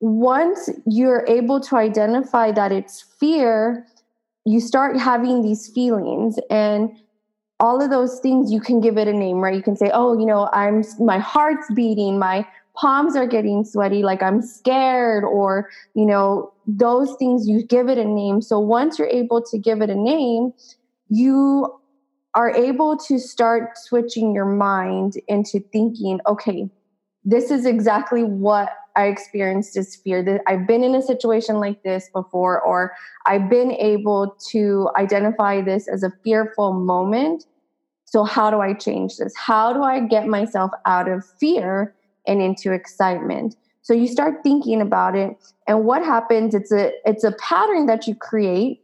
once 0.00 0.70
you're 0.86 1.24
able 1.26 1.60
to 1.60 1.76
identify 1.76 2.52
that 2.52 2.72
it's 2.72 3.02
fear, 3.02 3.86
you 4.44 4.60
start 4.60 4.98
having 4.98 5.42
these 5.42 5.68
feelings 5.68 6.38
and 6.50 6.90
all 7.60 7.82
of 7.82 7.90
those 7.90 8.20
things 8.20 8.52
you 8.52 8.60
can 8.60 8.80
give 8.80 8.96
it 8.96 9.08
a 9.08 9.12
name 9.12 9.38
right? 9.38 9.54
You 9.54 9.62
can 9.62 9.76
say 9.76 9.90
oh 9.92 10.18
you 10.18 10.24
know 10.24 10.48
i'm 10.52 10.84
my 11.00 11.18
heart's 11.18 11.66
beating 11.74 12.18
my 12.18 12.46
palms 12.74 13.16
are 13.16 13.26
getting 13.26 13.64
sweaty 13.64 14.02
like 14.04 14.22
i'm 14.22 14.40
scared 14.40 15.24
or 15.24 15.68
you 15.94 16.06
know 16.06 16.52
those 16.66 17.16
things 17.18 17.48
you 17.48 17.64
give 17.64 17.88
it 17.88 17.96
a 17.98 18.04
name. 18.04 18.42
So 18.42 18.60
once 18.60 18.98
you're 18.98 19.08
able 19.08 19.42
to 19.42 19.58
give 19.58 19.80
it 19.80 19.90
a 19.90 19.94
name 19.94 20.52
you 21.08 21.74
are 22.34 22.50
able 22.50 22.96
to 22.96 23.18
start 23.18 23.76
switching 23.76 24.34
your 24.34 24.44
mind 24.44 25.14
into 25.26 25.60
thinking 25.72 26.20
okay 26.26 26.70
this 27.24 27.50
is 27.50 27.66
exactly 27.66 28.22
what 28.22 28.70
I 28.98 29.04
experienced 29.04 29.76
is 29.76 29.94
fear 29.94 30.24
that 30.24 30.40
I've 30.48 30.66
been 30.66 30.82
in 30.82 30.96
a 30.96 31.02
situation 31.02 31.60
like 31.60 31.84
this 31.84 32.10
before, 32.12 32.60
or 32.60 32.94
I've 33.26 33.48
been 33.48 33.70
able 33.70 34.36
to 34.50 34.90
identify 34.96 35.60
this 35.60 35.86
as 35.86 36.02
a 36.02 36.10
fearful 36.24 36.72
moment. 36.72 37.44
So, 38.06 38.24
how 38.24 38.50
do 38.50 38.58
I 38.58 38.72
change 38.74 39.18
this? 39.18 39.32
How 39.36 39.72
do 39.72 39.84
I 39.84 40.00
get 40.00 40.26
myself 40.26 40.72
out 40.84 41.08
of 41.08 41.24
fear 41.38 41.94
and 42.26 42.42
into 42.42 42.72
excitement? 42.72 43.54
So 43.82 43.94
you 43.94 44.08
start 44.08 44.42
thinking 44.42 44.82
about 44.82 45.14
it, 45.14 45.36
and 45.68 45.84
what 45.84 46.04
happens? 46.04 46.52
It's 46.52 46.72
a 46.72 46.90
it's 47.04 47.22
a 47.22 47.32
pattern 47.32 47.86
that 47.86 48.08
you 48.08 48.16
create, 48.16 48.82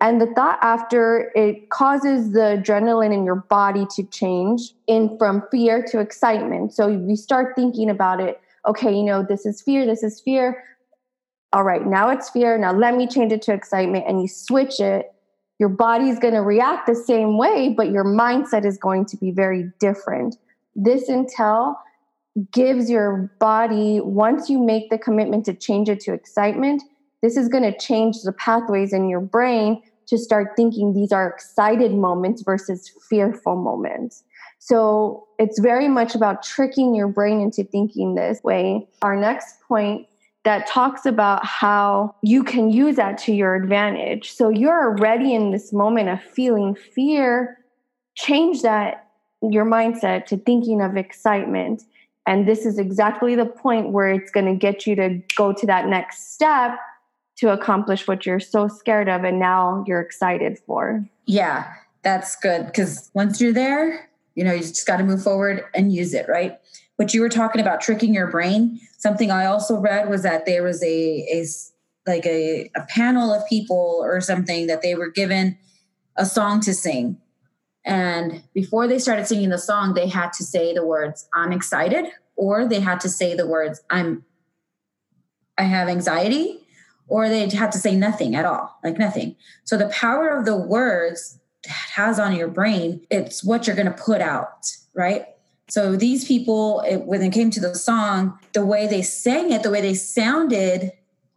and 0.00 0.20
the 0.20 0.28
thought 0.28 0.60
after 0.62 1.32
it 1.34 1.70
causes 1.70 2.32
the 2.32 2.62
adrenaline 2.62 3.12
in 3.12 3.24
your 3.24 3.34
body 3.34 3.84
to 3.96 4.04
change 4.04 4.74
in 4.86 5.18
from 5.18 5.42
fear 5.50 5.82
to 5.90 5.98
excitement. 5.98 6.72
So 6.72 6.86
you 6.86 7.16
start 7.16 7.56
thinking 7.56 7.90
about 7.90 8.20
it 8.20 8.40
okay, 8.66 8.94
you 8.94 9.02
know, 9.02 9.24
this 9.26 9.46
is 9.46 9.62
fear, 9.62 9.86
this 9.86 10.02
is 10.02 10.20
fear. 10.20 10.62
All 11.52 11.64
right, 11.64 11.84
now 11.86 12.10
it's 12.10 12.30
fear. 12.30 12.56
Now 12.58 12.72
let 12.72 12.96
me 12.96 13.06
change 13.06 13.32
it 13.32 13.42
to 13.42 13.52
excitement. 13.52 14.04
And 14.06 14.20
you 14.20 14.28
switch 14.28 14.78
it. 14.78 15.12
Your 15.58 15.68
body's 15.68 16.18
going 16.18 16.34
to 16.34 16.42
react 16.42 16.86
the 16.86 16.94
same 16.94 17.36
way, 17.36 17.74
but 17.76 17.90
your 17.90 18.04
mindset 18.04 18.64
is 18.64 18.78
going 18.78 19.04
to 19.06 19.16
be 19.16 19.30
very 19.30 19.70
different. 19.78 20.36
This 20.74 21.10
intel 21.10 21.74
gives 22.52 22.88
your 22.88 23.30
body, 23.40 24.00
once 24.00 24.48
you 24.48 24.58
make 24.58 24.90
the 24.90 24.98
commitment 24.98 25.44
to 25.46 25.54
change 25.54 25.88
it 25.88 26.00
to 26.00 26.12
excitement, 26.12 26.82
this 27.22 27.36
is 27.36 27.48
going 27.48 27.64
to 27.64 27.76
change 27.76 28.22
the 28.22 28.32
pathways 28.32 28.92
in 28.92 29.08
your 29.08 29.20
brain 29.20 29.82
to 30.06 30.16
start 30.16 30.52
thinking 30.56 30.92
these 30.92 31.12
are 31.12 31.28
excited 31.28 31.92
moments 31.92 32.42
versus 32.42 32.90
fearful 33.08 33.56
moments. 33.56 34.24
So 34.60 35.26
it's 35.38 35.58
very 35.58 35.88
much 35.88 36.14
about 36.14 36.42
tricking 36.42 36.94
your 36.94 37.08
brain 37.08 37.40
into 37.40 37.64
thinking 37.64 38.14
this 38.14 38.40
way. 38.44 38.86
Our 39.02 39.16
next 39.16 39.60
point 39.66 40.06
that 40.44 40.66
talks 40.66 41.06
about 41.06 41.44
how 41.44 42.14
you 42.22 42.44
can 42.44 42.70
use 42.70 42.96
that 42.96 43.18
to 43.18 43.32
your 43.32 43.54
advantage. 43.54 44.32
So 44.32 44.50
you're 44.50 44.90
already 44.90 45.34
in 45.34 45.50
this 45.50 45.72
moment 45.72 46.10
of 46.10 46.22
feeling 46.22 46.74
fear, 46.74 47.58
change 48.14 48.62
that 48.62 49.08
your 49.42 49.64
mindset 49.64 50.26
to 50.26 50.36
thinking 50.36 50.82
of 50.82 50.96
excitement. 50.96 51.82
And 52.26 52.46
this 52.46 52.66
is 52.66 52.78
exactly 52.78 53.34
the 53.34 53.46
point 53.46 53.90
where 53.92 54.10
it's 54.10 54.30
going 54.30 54.46
to 54.46 54.54
get 54.54 54.86
you 54.86 54.94
to 54.96 55.22
go 55.36 55.54
to 55.54 55.66
that 55.66 55.88
next 55.88 56.34
step 56.34 56.78
to 57.38 57.50
accomplish 57.50 58.06
what 58.06 58.26
you're 58.26 58.40
so 58.40 58.68
scared 58.68 59.08
of 59.08 59.24
and 59.24 59.38
now 59.38 59.84
you're 59.86 60.00
excited 60.00 60.58
for. 60.66 61.02
Yeah, 61.24 61.72
that's 62.02 62.36
good 62.36 62.66
because 62.66 63.10
once 63.14 63.40
you're 63.40 63.54
there, 63.54 64.09
you 64.40 64.46
know, 64.46 64.54
you 64.54 64.60
just 64.60 64.86
got 64.86 64.96
to 64.96 65.04
move 65.04 65.22
forward 65.22 65.64
and 65.74 65.92
use 65.92 66.14
it, 66.14 66.26
right? 66.26 66.58
But 66.96 67.12
you 67.12 67.20
were 67.20 67.28
talking 67.28 67.60
about 67.60 67.82
tricking 67.82 68.14
your 68.14 68.28
brain. 68.28 68.80
Something 68.96 69.30
I 69.30 69.44
also 69.44 69.78
read 69.78 70.08
was 70.08 70.22
that 70.22 70.46
there 70.46 70.62
was 70.62 70.82
a, 70.82 70.86
a 71.30 71.44
like 72.06 72.24
a, 72.24 72.70
a 72.74 72.86
panel 72.88 73.34
of 73.34 73.46
people 73.46 74.00
or 74.02 74.18
something 74.22 74.66
that 74.66 74.80
they 74.80 74.94
were 74.94 75.10
given 75.10 75.58
a 76.16 76.24
song 76.24 76.60
to 76.62 76.72
sing. 76.72 77.18
And 77.84 78.42
before 78.54 78.88
they 78.88 78.98
started 78.98 79.26
singing 79.26 79.50
the 79.50 79.58
song, 79.58 79.92
they 79.92 80.08
had 80.08 80.32
to 80.32 80.42
say 80.42 80.72
the 80.72 80.86
words, 80.86 81.28
I'm 81.34 81.52
excited, 81.52 82.06
or 82.34 82.66
they 82.66 82.80
had 82.80 83.00
to 83.00 83.10
say 83.10 83.34
the 83.34 83.46
words, 83.46 83.82
I'm 83.90 84.24
I 85.58 85.64
have 85.64 85.86
anxiety, 85.86 86.66
or 87.08 87.28
they 87.28 87.46
had 87.50 87.72
to 87.72 87.78
say 87.78 87.94
nothing 87.94 88.34
at 88.34 88.46
all, 88.46 88.78
like 88.82 88.96
nothing. 88.96 89.36
So 89.64 89.76
the 89.76 89.90
power 89.90 90.30
of 90.30 90.46
the 90.46 90.56
words 90.56 91.40
has 91.66 92.18
on 92.18 92.34
your 92.34 92.48
brain, 92.48 93.06
it's 93.10 93.44
what 93.44 93.66
you're 93.66 93.76
going 93.76 93.86
to 93.86 94.02
put 94.02 94.20
out, 94.20 94.66
right? 94.94 95.26
So 95.68 95.94
these 95.94 96.24
people, 96.24 96.80
it, 96.80 97.02
when 97.02 97.22
it 97.22 97.32
came 97.32 97.50
to 97.50 97.60
the 97.60 97.74
song, 97.74 98.38
the 98.54 98.64
way 98.64 98.86
they 98.86 99.02
sang 99.02 99.52
it, 99.52 99.62
the 99.62 99.70
way 99.70 99.80
they 99.80 99.94
sounded 99.94 100.92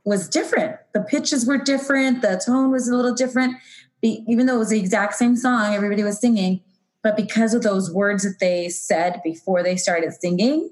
was 0.06 0.28
different. 0.28 0.78
The 0.94 1.02
pitches 1.02 1.46
were 1.46 1.58
different, 1.58 2.22
the 2.22 2.42
tone 2.44 2.72
was 2.72 2.88
a 2.88 2.96
little 2.96 3.14
different. 3.14 3.58
Even 4.02 4.48
though 4.48 4.56
it 4.56 4.60
was 4.60 4.70
the 4.70 4.80
exact 4.80 5.14
same 5.14 5.38
song, 5.38 5.74
everybody 5.74 6.04
was 6.04 6.20
singing, 6.20 6.62
but 7.04 7.16
because 7.16 7.54
of 7.54 7.64
those 7.64 7.92
words 7.92 8.24
that 8.24 8.40
they 8.40 8.70
said 8.70 9.22
before 9.24 9.64
they 9.64 9.76
started 9.76 10.14
singing, 10.14 10.72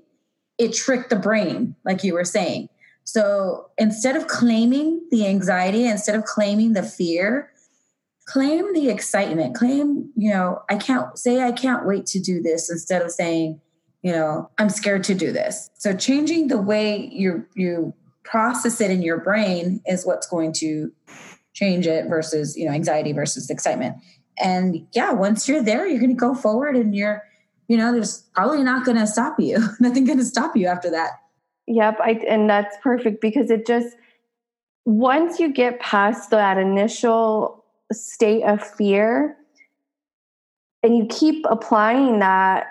it 0.57 0.73
tricked 0.73 1.09
the 1.09 1.15
brain, 1.15 1.75
like 1.85 2.03
you 2.03 2.13
were 2.13 2.25
saying. 2.25 2.67
So 3.03 3.69
instead 3.77 4.15
of 4.15 4.27
claiming 4.27 5.01
the 5.11 5.27
anxiety, 5.27 5.85
instead 5.85 6.15
of 6.15 6.25
claiming 6.25 6.73
the 6.73 6.83
fear, 6.83 7.50
claim 8.31 8.73
the 8.73 8.89
excitement 8.89 9.55
claim 9.55 10.09
you 10.15 10.31
know 10.31 10.61
i 10.69 10.75
can't 10.75 11.17
say 11.17 11.41
i 11.41 11.51
can't 11.51 11.85
wait 11.85 12.05
to 12.05 12.19
do 12.19 12.41
this 12.41 12.69
instead 12.69 13.01
of 13.01 13.11
saying 13.11 13.59
you 14.03 14.11
know 14.11 14.49
i'm 14.57 14.69
scared 14.69 15.03
to 15.05 15.13
do 15.13 15.31
this. 15.31 15.69
So 15.73 15.95
changing 15.95 16.47
the 16.47 16.61
way 16.61 17.09
you 17.11 17.45
you 17.55 17.93
process 18.23 18.79
it 18.81 18.91
in 18.91 19.01
your 19.01 19.19
brain 19.19 19.81
is 19.85 20.05
what's 20.05 20.27
going 20.27 20.53
to 20.53 20.91
change 21.53 21.87
it 21.87 22.07
versus 22.07 22.57
you 22.57 22.65
know 22.65 22.71
anxiety 22.71 23.13
versus 23.13 23.49
excitement. 23.49 23.97
And 24.41 24.87
yeah 24.93 25.11
once 25.11 25.47
you're 25.47 25.63
there 25.63 25.87
you're 25.87 25.99
going 25.99 26.15
to 26.15 26.19
go 26.19 26.33
forward 26.33 26.75
and 26.75 26.95
you're 26.95 27.23
you 27.67 27.77
know 27.77 27.91
there's 27.91 28.23
probably 28.33 28.63
not 28.63 28.85
going 28.85 28.97
to 28.97 29.07
stop 29.07 29.39
you. 29.39 29.59
Nothing 29.79 30.05
going 30.05 30.19
to 30.19 30.25
stop 30.25 30.55
you 30.55 30.67
after 30.67 30.89
that. 30.91 31.11
Yep 31.67 31.99
I, 32.01 32.11
and 32.27 32.49
that's 32.49 32.75
perfect 32.81 33.21
because 33.21 33.51
it 33.51 33.67
just 33.67 33.95
once 34.85 35.39
you 35.39 35.53
get 35.53 35.79
past 35.79 36.31
that 36.31 36.57
initial 36.57 37.60
state 37.93 38.43
of 38.43 38.61
fear. 38.61 39.37
And 40.83 40.97
you 40.97 41.05
keep 41.07 41.45
applying 41.49 42.19
that 42.19 42.67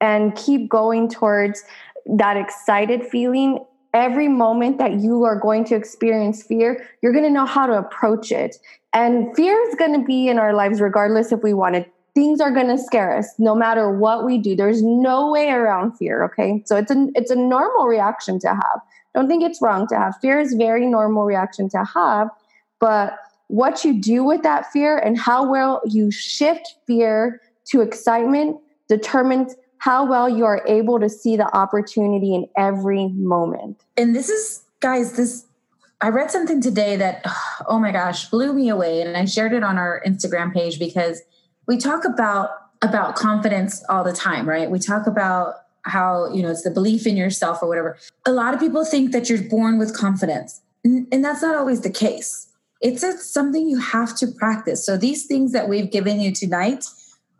and 0.00 0.36
keep 0.36 0.68
going 0.68 1.08
towards 1.08 1.64
that 2.06 2.36
excited 2.36 3.04
feeling. 3.04 3.64
Every 3.94 4.28
moment 4.28 4.78
that 4.78 5.00
you 5.00 5.24
are 5.24 5.38
going 5.38 5.64
to 5.66 5.74
experience 5.74 6.42
fear 6.42 6.86
you're 7.02 7.12
going 7.12 7.24
to 7.24 7.30
know 7.30 7.46
how 7.46 7.66
to 7.66 7.72
approach 7.72 8.30
it. 8.30 8.56
And 8.92 9.34
fear 9.34 9.58
is 9.68 9.74
going 9.76 9.98
to 9.98 10.04
be 10.04 10.28
in 10.28 10.38
our 10.38 10.52
lives 10.54 10.80
regardless 10.80 11.32
if 11.32 11.42
we 11.42 11.54
want 11.54 11.76
it. 11.76 11.92
Things 12.14 12.40
are 12.40 12.50
going 12.50 12.68
to 12.68 12.78
scare 12.78 13.16
us 13.16 13.32
no 13.38 13.54
matter 13.54 13.90
what 13.90 14.26
we 14.26 14.38
do. 14.38 14.54
There's 14.54 14.82
no 14.82 15.30
way 15.30 15.50
around 15.50 15.96
fear 15.96 16.22
okay? 16.24 16.62
So 16.66 16.76
it's 16.76 16.90
a 16.90 17.08
it's 17.14 17.30
a 17.30 17.36
normal 17.36 17.86
reaction 17.86 18.38
to 18.40 18.48
have. 18.48 18.80
Don't 19.14 19.26
think 19.26 19.42
it's 19.42 19.62
wrong 19.62 19.86
to 19.88 19.96
have. 19.96 20.18
Fear 20.20 20.40
is 20.40 20.52
very 20.54 20.86
normal 20.86 21.24
reaction 21.24 21.68
to 21.70 21.84
have 21.84 22.28
but 22.80 23.18
what 23.48 23.84
you 23.84 24.00
do 24.00 24.24
with 24.24 24.42
that 24.42 24.70
fear 24.72 24.98
and 24.98 25.18
how 25.18 25.50
well 25.50 25.80
you 25.84 26.10
shift 26.10 26.76
fear 26.86 27.40
to 27.66 27.80
excitement 27.80 28.58
determines 28.88 29.54
how 29.78 30.06
well 30.06 30.28
you 30.28 30.44
are 30.44 30.62
able 30.66 30.98
to 31.00 31.08
see 31.08 31.36
the 31.36 31.54
opportunity 31.56 32.34
in 32.34 32.46
every 32.56 33.08
moment. 33.08 33.82
And 33.96 34.14
this 34.14 34.28
is, 34.28 34.64
guys, 34.80 35.12
this, 35.12 35.46
I 36.00 36.08
read 36.08 36.30
something 36.30 36.60
today 36.60 36.96
that, 36.96 37.24
oh 37.66 37.78
my 37.78 37.92
gosh, 37.92 38.28
blew 38.28 38.52
me 38.52 38.68
away. 38.68 39.00
And 39.00 39.16
I 39.16 39.24
shared 39.24 39.52
it 39.52 39.62
on 39.62 39.78
our 39.78 40.02
Instagram 40.06 40.52
page 40.52 40.78
because 40.78 41.22
we 41.66 41.78
talk 41.78 42.04
about, 42.04 42.50
about 42.82 43.16
confidence 43.16 43.84
all 43.88 44.04
the 44.04 44.12
time, 44.12 44.48
right? 44.48 44.70
We 44.70 44.78
talk 44.78 45.06
about 45.06 45.54
how, 45.82 46.32
you 46.32 46.42
know, 46.42 46.50
it's 46.50 46.62
the 46.62 46.70
belief 46.70 47.06
in 47.06 47.16
yourself 47.16 47.62
or 47.62 47.68
whatever. 47.68 47.96
A 48.26 48.32
lot 48.32 48.52
of 48.52 48.60
people 48.60 48.84
think 48.84 49.12
that 49.12 49.30
you're 49.30 49.42
born 49.42 49.78
with 49.78 49.96
confidence. 49.96 50.60
And 50.84 51.24
that's 51.24 51.42
not 51.42 51.56
always 51.56 51.80
the 51.80 51.90
case 51.90 52.47
it's 52.80 53.02
a, 53.02 53.18
something 53.18 53.68
you 53.68 53.78
have 53.78 54.16
to 54.18 54.26
practice. 54.28 54.84
So 54.84 54.96
these 54.96 55.26
things 55.26 55.52
that 55.52 55.68
we've 55.68 55.90
given 55.90 56.20
you 56.20 56.32
tonight 56.32 56.84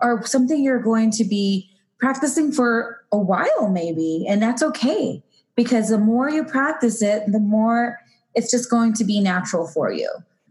are 0.01 0.25
something 0.27 0.63
you're 0.63 0.83
going 0.83 1.11
to 1.13 1.25
be 1.25 1.71
practicing 1.99 2.53
for 2.53 3.05
a 3.13 3.19
while, 3.19 3.69
maybe, 3.71 4.27
and 4.29 4.41
that's 4.43 4.63
okay. 4.63 5.23
because 5.59 5.89
the 5.89 5.99
more 5.99 6.31
you 6.31 6.45
practice 6.45 7.03
it, 7.03 7.25
the 7.33 7.41
more 7.41 7.99
it's 8.37 8.49
just 8.49 8.71
going 8.71 8.93
to 8.93 9.03
be 9.03 9.21
natural 9.21 9.67
for 9.67 9.91
you. 9.91 10.09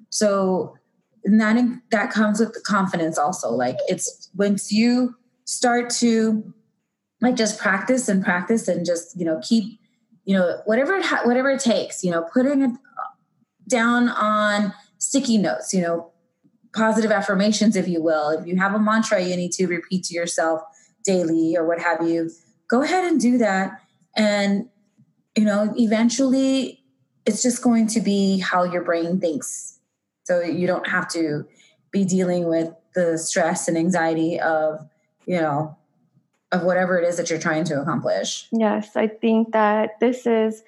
So 0.10 0.76
that 1.24 1.80
that 1.92 2.12
comes 2.12 2.42
with 2.42 2.54
the 2.54 2.60
confidence 2.60 3.18
also. 3.18 3.50
Like 3.50 3.78
it's 3.88 4.30
once 4.36 4.70
you 4.70 5.16
start 5.46 5.90
to 6.02 6.54
like 7.22 7.38
just 7.38 7.58
practice 7.58 8.10
and 8.10 8.22
practice 8.22 8.68
and 8.68 8.86
just 8.86 9.18
you 9.18 9.24
know 9.24 9.40
keep 9.42 9.80
you 10.26 10.38
know 10.38 10.60
whatever 10.66 10.96
it 10.96 11.06
ha- 11.06 11.22
whatever 11.24 11.52
it 11.52 11.62
takes 11.62 12.04
you 12.04 12.12
know 12.12 12.26
putting 12.34 12.78
down 13.68 14.10
on 14.10 14.74
sticky 14.98 15.38
notes 15.38 15.74
you 15.74 15.82
know 15.82 16.12
positive 16.74 17.12
affirmations 17.12 17.76
if 17.76 17.88
you 17.88 18.02
will. 18.02 18.30
If 18.30 18.46
you 18.46 18.56
have 18.58 18.74
a 18.74 18.80
mantra 18.80 19.22
you 19.22 19.36
need 19.36 19.52
to 19.54 19.68
repeat 19.68 20.04
to 20.06 20.14
yourself 20.14 20.62
daily 21.04 21.56
or 21.58 21.66
what 21.66 21.80
have 21.80 22.08
you 22.08 22.30
go 22.70 22.82
ahead 22.82 23.06
and 23.06 23.20
do 23.20 23.38
that. 23.40 23.82
And 24.16 24.70
you 25.36 25.46
know 25.46 25.74
eventually 25.78 26.84
it's 27.26 27.42
just 27.42 27.62
going 27.62 27.88
to 27.88 28.00
be 28.00 28.40
how 28.40 28.64
your 28.64 28.84
brain 28.84 29.20
thinks. 29.20 29.80
So 30.24 30.42
you 30.42 30.68
don't 30.68 30.88
have 30.88 31.10
to 31.10 31.46
be 31.92 32.06
dealing 32.06 32.48
with 32.48 32.74
the 32.94 33.18
stress 33.18 33.68
and 33.68 33.78
anxiety 33.78 34.40
of 34.40 34.88
you 35.26 35.40
know 35.40 35.78
of 36.52 36.64
whatever 36.64 36.98
it 36.98 37.06
is 37.06 37.18
that 37.18 37.30
you're 37.30 37.40
trying 37.40 37.66
to 37.66 37.82
accomplish. 37.82 38.48
Yes, 38.52 38.96
I 38.96 39.08
think 39.08 39.52
that 39.52 40.00
this 40.00 40.26
is 40.26 40.64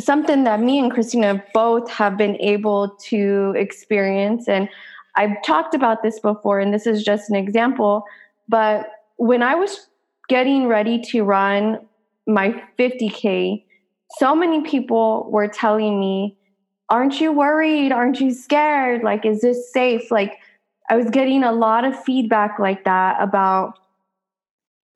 something 0.00 0.44
that 0.44 0.60
me 0.60 0.78
and 0.78 0.90
Christina 0.90 1.42
both 1.54 1.90
have 1.90 2.16
been 2.16 2.36
able 2.40 2.90
to 3.08 3.54
experience. 3.56 4.48
And 4.48 4.68
I've 5.16 5.42
talked 5.44 5.74
about 5.74 6.02
this 6.02 6.18
before, 6.20 6.60
and 6.60 6.72
this 6.72 6.86
is 6.86 7.04
just 7.04 7.28
an 7.30 7.36
example. 7.36 8.04
But 8.48 8.90
when 9.16 9.42
I 9.42 9.54
was 9.54 9.88
getting 10.28 10.66
ready 10.66 11.00
to 11.10 11.22
run 11.22 11.78
my 12.26 12.62
50K, 12.78 13.64
so 14.18 14.34
many 14.34 14.62
people 14.62 15.28
were 15.30 15.48
telling 15.48 16.00
me, 16.00 16.36
Aren't 16.88 17.22
you 17.22 17.32
worried? 17.32 17.90
Aren't 17.90 18.20
you 18.20 18.32
scared? 18.32 19.02
Like, 19.02 19.24
is 19.24 19.40
this 19.40 19.72
safe? 19.72 20.10
Like, 20.10 20.36
I 20.90 20.96
was 20.96 21.08
getting 21.08 21.42
a 21.42 21.50
lot 21.50 21.86
of 21.86 21.98
feedback 22.04 22.58
like 22.58 22.84
that 22.84 23.16
about 23.18 23.78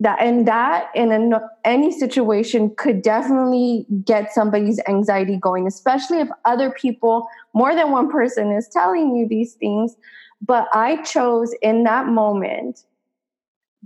that 0.01 0.21
and 0.21 0.47
that 0.47 0.91
in 0.95 1.11
an, 1.11 1.35
any 1.65 1.91
situation 1.91 2.75
could 2.77 3.03
definitely 3.03 3.87
get 4.05 4.33
somebody's 4.33 4.81
anxiety 4.87 5.37
going 5.37 5.67
especially 5.67 6.19
if 6.19 6.29
other 6.45 6.71
people 6.71 7.27
more 7.55 7.75
than 7.75 7.91
one 7.91 8.11
person 8.11 8.53
is 8.53 8.69
telling 8.69 9.17
you 9.17 9.27
these 9.27 9.55
things. 9.55 9.97
But 10.43 10.69
i 10.73 11.03
chose 11.03 11.55
in 11.63 11.85
that 11.85 12.07
moment 12.07 12.85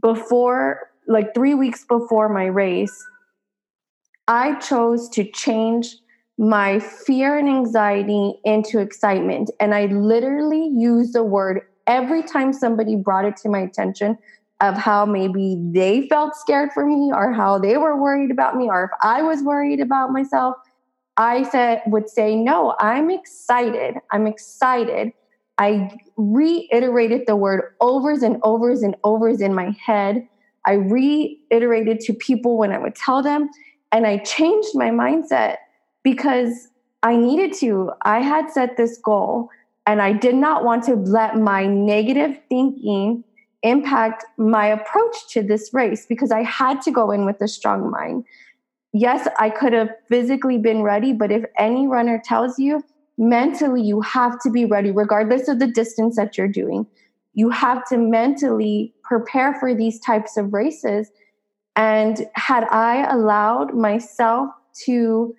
before 0.02 0.90
like 1.06 1.32
3 1.34 1.54
weeks 1.54 1.84
before 1.84 2.28
my 2.28 2.46
race 2.46 3.06
i 4.26 4.54
chose 4.56 5.08
to 5.10 5.24
change 5.30 5.96
my 6.38 6.78
fear 6.78 7.36
and 7.36 7.48
anxiety 7.48 8.40
into 8.44 8.80
excitement. 8.80 9.50
And 9.60 9.74
i 9.74 9.86
literally 9.86 10.72
used 10.74 11.12
the 11.12 11.22
word 11.22 11.60
every 11.86 12.22
time 12.22 12.52
somebody 12.52 12.96
brought 12.96 13.24
it 13.24 13.36
to 13.38 13.48
my 13.48 13.60
attention 13.60 14.18
of 14.60 14.76
how 14.76 15.06
maybe 15.06 15.58
they 15.72 16.06
felt 16.08 16.36
scared 16.36 16.70
for 16.72 16.84
me 16.84 17.10
or 17.14 17.32
how 17.32 17.58
they 17.58 17.76
were 17.76 18.00
worried 18.00 18.30
about 18.30 18.56
me 18.56 18.68
or 18.68 18.84
if 18.84 18.90
I 19.02 19.22
was 19.22 19.42
worried 19.42 19.80
about 19.80 20.12
myself, 20.12 20.56
I 21.16 21.42
said 21.44 21.82
would 21.86 22.08
say, 22.08 22.36
"No, 22.36 22.74
I'm 22.80 23.10
excited. 23.10 23.96
I'm 24.12 24.26
excited." 24.26 25.12
I 25.58 25.90
reiterated 26.16 27.26
the 27.26 27.36
word 27.36 27.74
overs 27.80 28.22
and 28.22 28.38
overs 28.42 28.82
and 28.82 28.96
overs 29.04 29.42
in 29.42 29.54
my 29.54 29.76
head. 29.84 30.26
I 30.64 30.72
reiterated 30.72 32.00
to 32.00 32.14
people 32.14 32.56
when 32.56 32.72
I 32.72 32.78
would 32.78 32.94
tell 32.94 33.22
them, 33.22 33.50
and 33.92 34.06
I 34.06 34.18
changed 34.18 34.70
my 34.74 34.90
mindset 34.90 35.56
because 36.02 36.68
I 37.02 37.16
needed 37.16 37.52
to. 37.58 37.92
I 38.02 38.20
had 38.20 38.50
set 38.50 38.76
this 38.76 38.98
goal, 38.98 39.50
and 39.86 40.00
I 40.00 40.12
did 40.12 40.34
not 40.34 40.64
want 40.64 40.84
to 40.84 40.94
let 40.94 41.36
my 41.36 41.66
negative 41.66 42.38
thinking 42.48 43.24
impact 43.62 44.24
my 44.38 44.66
approach 44.66 45.28
to 45.30 45.42
this 45.42 45.70
race 45.72 46.06
because 46.06 46.30
I 46.30 46.42
had 46.42 46.80
to 46.82 46.90
go 46.90 47.10
in 47.10 47.24
with 47.24 47.40
a 47.40 47.48
strong 47.48 47.90
mind. 47.90 48.24
Yes, 48.92 49.28
I 49.38 49.50
could 49.50 49.72
have 49.72 49.90
physically 50.08 50.58
been 50.58 50.82
ready, 50.82 51.12
but 51.12 51.30
if 51.30 51.44
any 51.58 51.86
runner 51.86 52.20
tells 52.24 52.58
you 52.58 52.82
mentally 53.18 53.82
you 53.82 54.00
have 54.00 54.40
to 54.40 54.50
be 54.50 54.64
ready, 54.64 54.90
regardless 54.90 55.46
of 55.46 55.58
the 55.58 55.66
distance 55.66 56.16
that 56.16 56.36
you're 56.36 56.48
doing, 56.48 56.86
you 57.34 57.50
have 57.50 57.84
to 57.88 57.98
mentally 57.98 58.94
prepare 59.04 59.54
for 59.60 59.74
these 59.74 60.00
types 60.00 60.36
of 60.36 60.52
races. 60.52 61.10
And 61.76 62.26
had 62.34 62.64
I 62.70 63.10
allowed 63.12 63.74
myself 63.74 64.50
to 64.86 65.36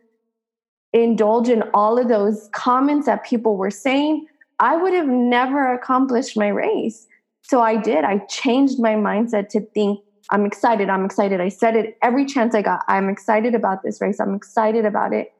indulge 0.93 1.49
in 1.49 1.63
all 1.73 1.97
of 1.97 2.07
those 2.07 2.49
comments 2.53 3.05
that 3.07 3.25
people 3.25 3.57
were 3.57 3.71
saying, 3.71 4.27
I 4.59 4.77
would 4.77 4.93
have 4.93 5.07
never 5.07 5.73
accomplished 5.73 6.37
my 6.37 6.49
race. 6.49 7.07
So 7.43 7.61
I 7.61 7.75
did. 7.75 8.03
I 8.03 8.19
changed 8.29 8.79
my 8.79 8.93
mindset 8.93 9.49
to 9.49 9.61
think, 9.61 9.99
I'm 10.29 10.45
excited. 10.45 10.89
I'm 10.89 11.03
excited. 11.03 11.41
I 11.41 11.49
said 11.49 11.75
it 11.75 11.97
every 12.01 12.25
chance 12.25 12.55
I 12.55 12.61
got. 12.61 12.79
I'm 12.87 13.09
excited 13.09 13.53
about 13.53 13.83
this 13.83 13.99
race. 13.99 14.19
I'm 14.19 14.33
excited 14.33 14.85
about 14.85 15.13
it. 15.13 15.33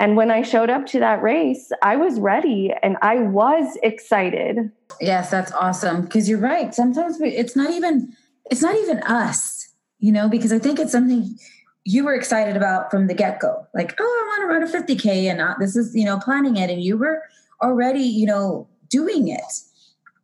And 0.00 0.16
when 0.16 0.30
I 0.30 0.42
showed 0.42 0.70
up 0.70 0.86
to 0.86 0.98
that 1.00 1.22
race, 1.22 1.70
I 1.82 1.96
was 1.96 2.18
ready 2.18 2.72
and 2.82 2.96
I 3.02 3.16
was 3.16 3.76
excited. 3.82 4.70
Yes, 5.00 5.30
that's 5.30 5.52
awesome. 5.52 6.02
Because 6.02 6.28
you're 6.28 6.38
right. 6.38 6.74
Sometimes 6.74 7.18
we, 7.20 7.28
it's 7.30 7.54
not 7.54 7.70
even 7.70 8.14
it's 8.50 8.62
not 8.62 8.74
even 8.76 8.98
us, 9.04 9.68
you 9.98 10.12
know, 10.12 10.28
because 10.28 10.52
I 10.52 10.58
think 10.58 10.78
it's 10.78 10.92
something 10.92 11.36
you 11.84 12.04
were 12.04 12.14
excited 12.14 12.56
about 12.56 12.90
from 12.90 13.06
the 13.06 13.14
get 13.14 13.40
go. 13.40 13.66
Like, 13.74 13.94
oh, 13.98 14.04
I 14.04 14.28
want 14.28 14.40
to 14.42 14.74
run 14.74 14.84
a 14.84 14.84
50k, 14.84 15.28
and 15.28 15.38
not, 15.38 15.58
this 15.60 15.76
is 15.76 15.94
you 15.94 16.04
know 16.04 16.18
planning 16.18 16.56
it, 16.56 16.70
and 16.70 16.82
you 16.82 16.96
were 16.96 17.22
already 17.62 18.02
you 18.02 18.26
know 18.26 18.68
doing 18.88 19.28
it 19.28 19.42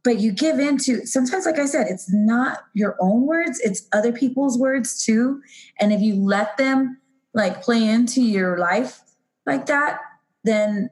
but 0.03 0.19
you 0.19 0.33
give 0.33 0.59
into 0.59 1.05
sometimes 1.07 1.47
like 1.47 1.59
i 1.59 1.67
said 1.67 1.87
it's 1.89 2.13
not 2.13 2.59
your 2.75 2.97
own 3.01 3.27
words 3.27 3.61
it's 3.61 3.89
other 3.93 4.13
people's 4.13 4.59
words 4.59 5.05
too. 5.05 5.43
And 5.79 5.93
if 5.93 6.01
you 6.01 6.15
let 6.15 6.57
them 6.57 6.99
like 7.35 7.63
play 7.63 7.87
into 7.89 8.23
your 8.23 8.59
life 8.59 9.01
like 9.47 9.67
that 9.67 10.01
then 10.45 10.91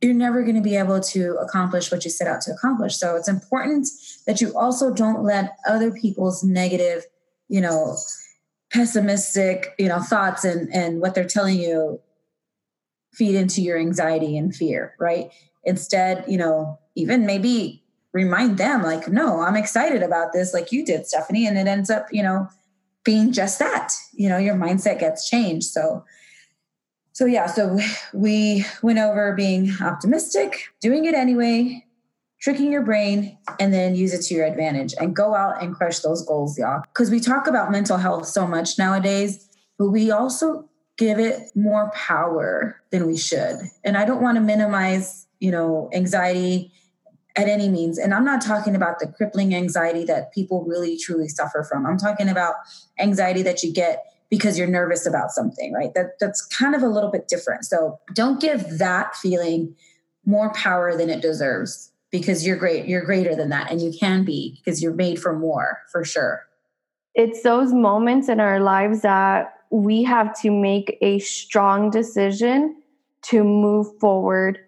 you're 0.00 0.14
never 0.14 0.42
going 0.42 0.54
to 0.54 0.62
be 0.62 0.76
able 0.76 1.00
to 1.00 1.36
accomplish 1.38 1.90
what 1.90 2.04
you 2.04 2.10
set 2.10 2.28
out 2.28 2.40
to 2.42 2.52
accomplish. 2.52 2.96
So 2.96 3.16
it's 3.16 3.28
important 3.28 3.88
that 4.28 4.40
you 4.40 4.56
also 4.56 4.94
don't 4.94 5.24
let 5.24 5.56
other 5.66 5.90
people's 5.90 6.44
negative 6.44 7.04
you 7.48 7.60
know 7.60 7.96
pessimistic 8.70 9.74
you 9.78 9.88
know 9.88 10.00
thoughts 10.00 10.44
and 10.44 10.72
and 10.74 11.00
what 11.00 11.14
they're 11.14 11.24
telling 11.26 11.58
you 11.58 12.00
feed 13.14 13.34
into 13.34 13.62
your 13.62 13.78
anxiety 13.78 14.36
and 14.36 14.54
fear 14.54 14.94
right? 15.00 15.30
Instead 15.64 16.24
you 16.28 16.38
know 16.38 16.78
even 16.94 17.26
maybe 17.26 17.82
remind 18.12 18.58
them 18.58 18.82
like 18.82 19.08
no 19.08 19.40
i'm 19.40 19.56
excited 19.56 20.02
about 20.02 20.32
this 20.32 20.54
like 20.54 20.72
you 20.72 20.84
did 20.84 21.06
stephanie. 21.06 21.46
And 21.46 21.58
it 21.58 21.66
ends 21.66 21.90
up 21.90 22.06
you 22.10 22.22
know 22.22 22.48
being 23.04 23.32
just 23.32 23.58
that 23.58 23.92
you 24.12 24.28
know 24.28 24.38
your 24.38 24.54
mindset 24.54 25.00
gets 25.00 25.28
changed. 25.28 25.68
So 25.68 26.04
so 27.12 27.26
yeah 27.26 27.46
so 27.46 27.78
we 28.12 28.64
went 28.82 28.98
over 28.98 29.34
being 29.34 29.72
optimistic 29.80 30.68
doing 30.80 31.04
it 31.04 31.14
anyway 31.14 31.84
tricking 32.40 32.70
your 32.70 32.82
brain 32.82 33.36
and 33.58 33.74
then 33.74 33.96
use 33.96 34.14
it 34.14 34.22
to 34.22 34.34
your 34.34 34.46
advantage 34.46 34.94
and 35.00 35.16
go 35.16 35.34
out 35.34 35.60
and 35.60 35.74
crush 35.74 35.98
those 35.98 36.24
goals 36.24 36.56
y'all. 36.56 36.82
Because 36.92 37.10
we 37.10 37.18
talk 37.18 37.48
about 37.48 37.72
mental 37.72 37.96
health 37.96 38.26
so 38.26 38.46
much 38.46 38.78
nowadays 38.78 39.48
but 39.78 39.90
we 39.90 40.10
also 40.10 40.68
give 40.96 41.18
it 41.20 41.50
more 41.54 41.90
power 41.94 42.80
than 42.90 43.06
we 43.06 43.16
should. 43.16 43.58
And 43.84 43.96
i 43.96 44.04
don't 44.04 44.22
want 44.22 44.36
to 44.36 44.40
minimize 44.40 45.26
you 45.40 45.50
know 45.50 45.88
anxiety 45.92 46.72
at 47.38 47.48
any 47.48 47.68
means. 47.68 47.98
And 47.98 48.12
I'm 48.12 48.24
not 48.24 48.42
talking 48.42 48.74
about 48.74 48.98
the 48.98 49.06
crippling 49.06 49.54
anxiety 49.54 50.04
that 50.04 50.32
people 50.32 50.64
really 50.64 50.98
truly 50.98 51.28
suffer 51.28 51.62
from. 51.62 51.86
I'm 51.86 51.96
talking 51.96 52.28
about 52.28 52.54
anxiety 52.98 53.42
that 53.42 53.62
you 53.62 53.72
get 53.72 54.04
because 54.28 54.58
you're 54.58 54.66
nervous 54.66 55.06
about 55.06 55.30
something, 55.30 55.72
right? 55.72 55.94
That 55.94 56.18
that's 56.18 56.44
kind 56.44 56.74
of 56.74 56.82
a 56.82 56.88
little 56.88 57.10
bit 57.10 57.28
different. 57.28 57.64
So 57.64 57.98
don't 58.12 58.40
give 58.40 58.78
that 58.78 59.14
feeling 59.16 59.74
more 60.26 60.52
power 60.52 60.96
than 60.96 61.08
it 61.08 61.22
deserves 61.22 61.92
because 62.10 62.44
you're 62.44 62.56
great, 62.56 62.86
you're 62.86 63.04
greater 63.04 63.36
than 63.36 63.50
that 63.50 63.70
and 63.70 63.80
you 63.80 63.92
can 63.98 64.24
be 64.24 64.58
because 64.58 64.82
you're 64.82 64.94
made 64.94 65.20
for 65.20 65.38
more, 65.38 65.78
for 65.92 66.04
sure. 66.04 66.44
It's 67.14 67.42
those 67.42 67.72
moments 67.72 68.28
in 68.28 68.40
our 68.40 68.60
lives 68.60 69.02
that 69.02 69.54
we 69.70 70.02
have 70.02 70.38
to 70.40 70.50
make 70.50 70.98
a 71.00 71.20
strong 71.20 71.90
decision 71.90 72.82
to 73.22 73.44
move 73.44 73.86
forward 74.00 74.58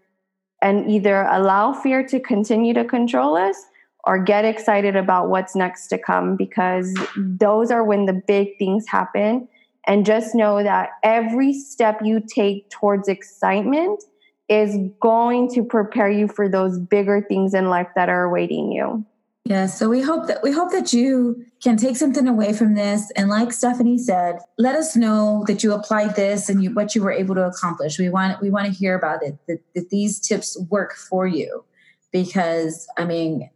and 0.63 0.91
either 0.91 1.23
allow 1.31 1.73
fear 1.73 2.07
to 2.07 2.21
continue 2.21 2.75
to 2.75 2.85
control 2.85 3.37
us 3.37 3.57
or 4.05 4.23
get 4.23 4.45
excited 4.45 4.97
about 4.97 5.29
what's 5.29 5.55
next 5.55 5.89
to 5.89 5.99
come 5.99 6.37
because 6.37 6.93
those 7.17 7.71
are 7.71 7.85
when 7.85 8.07
the 8.07 8.23
big 8.27 8.59
things 8.59 8.87
happen. 8.89 9.49
And 9.87 10.05
just 10.05 10.35
know 10.35 10.63
that 10.63 10.91
every 11.03 11.53
step 11.53 12.01
you 12.05 12.21
take 12.21 12.69
towards 12.71 13.09
excitement 13.09 14.03
is 14.49 14.77
going 15.01 15.49
to 15.55 15.65
prepare 15.65 16.11
you 16.11 16.29
for 16.29 16.49
those 16.49 16.79
bigger 16.79 17.25
things 17.27 17.55
in 17.55 17.71
life 17.71 17.89
that 17.95 18.09
are 18.09 18.25
awaiting 18.25 18.73
you. 18.73 19.05
Yeah, 19.47 19.67
so 19.67 19.89
we 19.89 20.01
hope 20.01 20.27
that 20.27 20.43
we 20.43 20.53
hope 20.53 20.71
that 20.71 20.93
you 20.93 21.45
can 21.63 21.77
take 21.77 21.97
something 21.97 22.29
away 22.29 22.53
from 22.53 22.75
this 22.75 23.11
and 23.17 23.29
like 23.29 23.53
Stephanie 23.53 23.99
said, 23.99 24.39
let 24.59 24.77
us 24.77 24.95
know 24.95 25.45
that 25.49 25.65
you 25.65 25.73
applied 25.73 26.15
this 26.15 26.49
and 26.49 26.63
you 26.63 26.73
what 26.73 26.95
you 26.95 27.03
were 27.03 27.11
able 27.11 27.35
to 27.35 27.47
accomplish. 27.47 27.99
We 27.99 28.11
want 28.11 28.41
we 28.41 28.51
want 28.51 28.67
to 28.67 28.73
hear 28.73 28.95
about 28.95 29.23
it 29.23 29.39
that, 29.49 29.61
that 29.75 29.91
these 29.91 30.21
tips 30.21 30.59
work 30.71 30.95
for 30.95 31.27
you 31.27 31.65
because 32.13 32.87
I 32.97 33.05
mean 33.05 33.51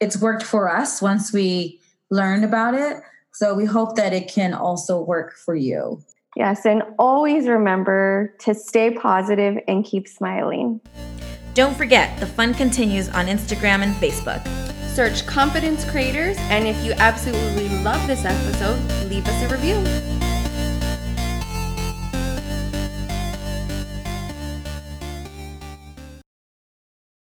it's 0.00 0.20
worked 0.20 0.42
for 0.42 0.68
us 0.68 1.00
once 1.00 1.32
we 1.32 1.80
learned 2.10 2.44
about 2.44 2.74
it. 2.74 2.98
So 3.32 3.54
we 3.54 3.64
hope 3.64 3.96
that 3.96 4.12
it 4.12 4.28
can 4.28 4.52
also 4.52 5.00
work 5.00 5.34
for 5.34 5.56
you. 5.56 6.02
Yes, 6.36 6.64
and 6.64 6.82
always 6.98 7.46
remember 7.46 8.34
to 8.40 8.54
stay 8.54 8.90
positive 8.90 9.58
and 9.66 9.84
keep 9.84 10.08
smiling. 10.08 10.80
Don't 11.54 11.76
forget, 11.76 12.18
the 12.20 12.26
fun 12.26 12.54
continues 12.54 13.08
on 13.10 13.26
Instagram 13.26 13.82
and 13.82 13.94
Facebook. 13.96 14.71
Search 14.92 15.24
Confidence 15.24 15.90
Creators, 15.90 16.36
and 16.50 16.68
if 16.68 16.84
you 16.84 16.92
absolutely 16.98 17.70
love 17.82 18.06
this 18.06 18.26
episode, 18.26 18.78
leave 19.08 19.26
us 19.26 19.42
a 19.42 19.48
review. 19.48 20.21